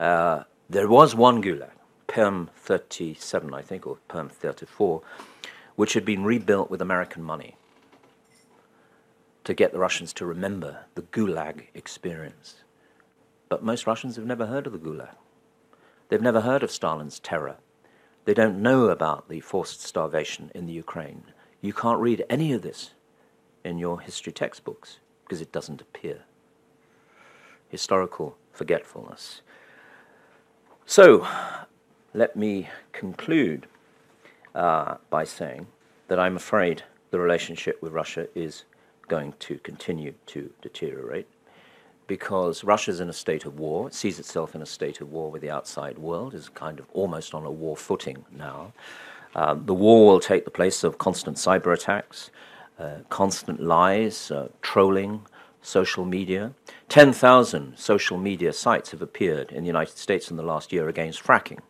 Uh, 0.00 0.44
there 0.68 0.88
was 0.88 1.14
one 1.14 1.42
Gulag, 1.42 1.70
Perm 2.06 2.50
37, 2.56 3.54
I 3.54 3.62
think, 3.62 3.86
or 3.86 3.98
Perm 4.08 4.28
34, 4.28 5.02
which 5.76 5.94
had 5.94 6.04
been 6.04 6.24
rebuilt 6.24 6.70
with 6.70 6.82
American 6.82 7.22
money 7.22 7.56
to 9.44 9.54
get 9.54 9.72
the 9.72 9.78
Russians 9.78 10.12
to 10.14 10.26
remember 10.26 10.86
the 10.94 11.02
Gulag 11.02 11.66
experience. 11.74 12.62
But 13.48 13.62
most 13.62 13.86
Russians 13.86 14.16
have 14.16 14.24
never 14.24 14.46
heard 14.46 14.66
of 14.66 14.72
the 14.72 14.78
Gulag. 14.78 15.14
They've 16.08 16.20
never 16.20 16.42
heard 16.42 16.62
of 16.62 16.70
Stalin's 16.70 17.18
terror. 17.18 17.56
They 18.24 18.34
don't 18.34 18.62
know 18.62 18.88
about 18.88 19.28
the 19.28 19.40
forced 19.40 19.82
starvation 19.82 20.50
in 20.54 20.66
the 20.66 20.72
Ukraine. 20.72 21.24
You 21.60 21.72
can't 21.72 22.00
read 22.00 22.24
any 22.28 22.52
of 22.52 22.62
this 22.62 22.92
in 23.64 23.78
your 23.78 24.00
history 24.00 24.32
textbooks 24.32 24.98
because 25.24 25.40
it 25.40 25.52
doesn't 25.52 25.80
appear. 25.80 26.22
Historical 27.68 28.36
forgetfulness. 28.52 29.40
So, 30.86 31.26
let 32.12 32.36
me 32.36 32.68
conclude 32.92 33.66
uh, 34.54 34.96
by 35.10 35.24
saying 35.24 35.66
that 36.08 36.20
I'm 36.20 36.36
afraid 36.36 36.84
the 37.10 37.18
relationship 37.18 37.82
with 37.82 37.92
Russia 37.92 38.28
is 38.34 38.64
going 39.08 39.34
to 39.38 39.58
continue 39.58 40.14
to 40.26 40.50
deteriorate 40.62 41.28
because 42.06 42.64
Russia's 42.64 43.00
in 43.00 43.08
a 43.08 43.12
state 43.12 43.44
of 43.44 43.58
war, 43.58 43.88
it 43.88 43.94
sees 43.94 44.18
itself 44.18 44.54
in 44.54 44.62
a 44.62 44.66
state 44.66 45.00
of 45.00 45.10
war 45.10 45.30
with 45.30 45.42
the 45.42 45.50
outside 45.50 45.98
world, 45.98 46.34
is 46.34 46.48
kind 46.48 46.78
of 46.78 46.86
almost 46.92 47.34
on 47.34 47.44
a 47.44 47.50
war 47.50 47.76
footing 47.76 48.24
now. 48.30 48.72
Um, 49.34 49.66
the 49.66 49.74
war 49.74 50.06
will 50.06 50.20
take 50.20 50.44
the 50.44 50.50
place 50.50 50.84
of 50.84 50.98
constant 50.98 51.36
cyber 51.36 51.72
attacks, 51.72 52.30
uh, 52.78 52.98
constant 53.08 53.60
lies, 53.60 54.30
uh, 54.30 54.48
trolling, 54.62 55.26
social 55.62 56.04
media. 56.04 56.52
10,000 56.88 57.76
social 57.76 58.18
media 58.18 58.52
sites 58.52 58.90
have 58.90 59.02
appeared 59.02 59.50
in 59.50 59.62
the 59.62 59.66
United 59.66 59.96
States 59.96 60.30
in 60.30 60.36
the 60.36 60.42
last 60.42 60.72
year 60.72 60.88
against 60.88 61.22
fracking. 61.22 61.60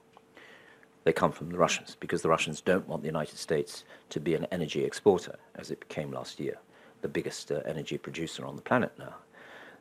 They 1.05 1.13
come 1.13 1.33
from 1.33 1.51
the 1.51 1.59
Russians 1.59 1.97
because 2.01 2.23
the 2.23 2.29
Russians 2.29 2.61
don't 2.61 2.89
want 2.89 3.03
the 3.03 3.09
United 3.09 3.39
States 3.39 3.85
to 4.11 4.21
be 4.21 4.35
an 4.35 4.47
energy 4.51 4.85
exporter, 4.85 5.37
as 5.55 5.71
it 5.71 5.81
became 5.81 6.11
last 6.11 6.41
year, 6.41 6.59
the 7.03 7.09
biggest 7.09 7.53
uh, 7.53 7.61
energy 7.67 7.99
producer 7.99 8.45
on 8.45 8.57
the 8.57 8.63
planet 8.63 8.93
now. 8.99 9.15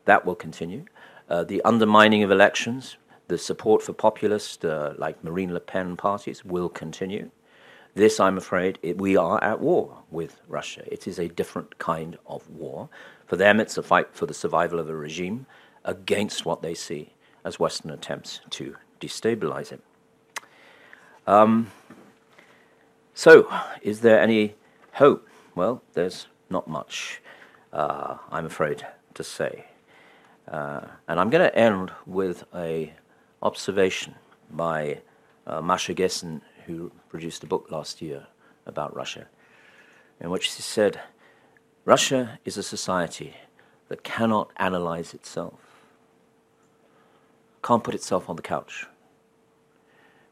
That 0.06 0.26
will 0.26 0.36
continue. 0.36 0.86
Uh, 1.30 1.44
the 1.44 1.62
undermining 1.64 2.24
of 2.24 2.32
elections, 2.32 2.98
the 3.28 3.38
support 3.38 3.82
for 3.82 3.94
populist, 3.94 4.66
uh, 4.66 4.94
like 4.98 5.24
Marine 5.24 5.54
Le 5.54 5.60
Pen 5.60 5.96
parties, 5.96 6.44
will 6.44 6.70
continue. 6.70 7.32
This, 7.96 8.20
I'm 8.20 8.38
afraid, 8.38 8.80
it, 8.82 8.98
we 8.98 9.16
are 9.16 9.42
at 9.44 9.60
war 9.60 10.00
with 10.10 10.42
Russia. 10.48 10.84
It 10.92 11.08
is 11.08 11.20
a 11.20 11.28
different 11.28 11.78
kind 11.78 12.18
of 12.26 12.50
war. 12.50 12.90
For 13.28 13.36
them, 13.36 13.60
it's 13.60 13.78
a 13.78 13.84
fight 13.84 14.08
for 14.14 14.26
the 14.26 14.34
survival 14.34 14.80
of 14.80 14.90
a 14.90 14.96
regime 14.96 15.46
against 15.86 16.46
what 16.46 16.62
they 16.62 16.74
see 16.74 17.14
as 17.46 17.60
Western 17.60 17.92
attempts 17.92 18.42
to 18.52 18.76
destabilize 19.00 19.72
it. 19.72 19.82
Um, 21.28 21.72
so, 23.14 23.48
is 23.82 24.02
there 24.02 24.20
any 24.20 24.56
hope? 24.94 25.28
Well, 25.56 25.84
there's 25.94 26.28
not 26.50 26.68
much, 26.68 27.22
uh, 27.72 28.18
I'm 28.32 28.46
afraid 28.46 28.86
to 29.14 29.24
say. 29.24 29.66
Uh, 30.48 30.82
and 31.08 31.20
I'm 31.20 31.30
going 31.30 31.48
to 31.48 31.58
end 31.58 31.92
with 32.06 32.44
a 32.54 32.94
observation 33.42 34.16
by 34.52 35.00
uh, 35.48 35.62
Masha 35.62 35.94
Gessen, 35.94 36.42
who 36.66 36.92
produced 37.10 37.44
a 37.44 37.48
book 37.48 37.68
last 37.70 38.02
year 38.02 38.28
about 38.66 38.96
Russia, 38.96 39.28
in 40.20 40.30
which 40.30 40.52
she 40.52 40.62
said, 40.62 41.00
Russia 41.86 42.40
is 42.46 42.58
a 42.58 42.64
society 42.64 43.36
that 43.90 44.04
cannot 44.04 44.50
analyze 44.58 45.14
itself, 45.14 45.60
can't 47.62 47.84
put 47.84 47.96
itself 47.96 48.30
on 48.30 48.36
the 48.36 48.42
couch, 48.42 48.86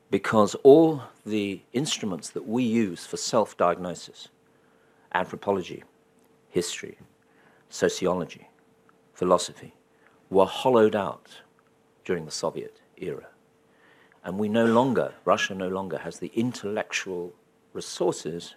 because 0.10 0.56
all 0.64 1.04
the 1.26 1.62
instruments 1.74 2.30
that 2.30 2.48
we 2.48 2.64
use 2.64 3.06
for 3.06 3.18
self 3.18 3.56
diagnosis 3.58 4.30
anthropology, 5.14 5.84
history, 6.50 6.98
sociology, 7.70 8.48
philosophy 9.14 9.74
were 10.32 10.46
hollowed 10.46 10.96
out 10.96 11.42
during 12.06 12.26
the 12.26 12.32
Soviet 12.32 12.80
era. 12.98 13.28
And 14.24 14.40
we 14.40 14.50
no 14.50 14.66
longer, 14.66 15.14
Russia 15.26 15.54
no 15.54 15.68
longer 15.68 16.00
has 16.00 16.20
the 16.20 16.32
intellectual 16.34 17.34
resources 17.74 18.56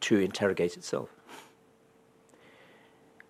to 0.00 0.18
interrogate 0.18 0.76
itself. 0.76 1.08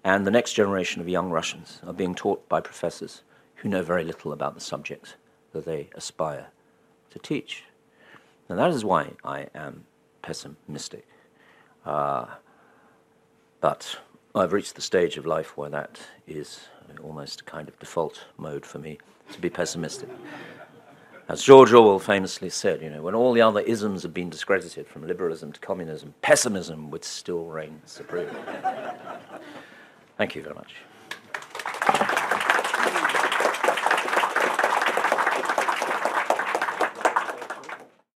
And 0.03 0.27
the 0.27 0.31
next 0.31 0.53
generation 0.53 1.01
of 1.01 1.09
young 1.09 1.31
Russians 1.31 1.81
are 1.87 1.93
being 1.95 2.15
taught 2.15 2.47
by 2.49 2.61
professors 2.61 3.23
who 3.57 3.69
know 3.69 3.83
very 3.83 4.05
little 4.05 4.33
about 4.33 4.55
the 4.55 4.61
subjects 4.61 5.15
that 5.53 5.65
they 5.65 5.89
aspire 5.95 6.49
to 7.11 7.19
teach. 7.19 7.65
And 8.49 8.59
that 8.59 8.71
is 8.71 8.85
why 8.85 9.13
I 9.25 9.47
am 9.55 9.87
pessimistic. 10.21 11.07
Uh, 11.87 12.27
but 13.61 13.99
I've 14.35 14.53
reached 14.53 14.75
the 14.75 14.83
stage 14.83 15.17
of 15.17 15.25
life 15.25 15.57
where 15.57 15.71
that 15.71 16.01
is 16.27 16.69
almost 17.03 17.43
a 17.43 17.45
kind 17.45 17.69
of 17.69 17.79
default 17.79 18.25
mode 18.39 18.65
for 18.65 18.79
me 18.79 18.99
to 19.33 19.41
be 19.41 19.51
pessimistic. 19.51 20.09
As 21.29 21.43
George 21.43 21.73
Orwell 21.73 21.99
famously 21.99 22.51
said, 22.51 22.83
you 22.83 22.91
know, 22.91 23.01
when 23.01 23.15
all 23.15 23.33
the 23.33 23.41
other 23.41 23.61
isms 23.61 24.03
have 24.03 24.13
been 24.13 24.29
discredited, 24.29 24.87
from 24.87 25.07
liberalism 25.07 25.53
to 25.53 25.61
communism, 25.61 26.15
pessimism 26.21 26.91
would 26.91 27.05
still 27.05 27.47
reign 27.47 27.81
supreme. 27.87 28.29
Thank 30.19 30.35
you 30.35 30.43
very 30.43 30.55
much. 30.55 30.75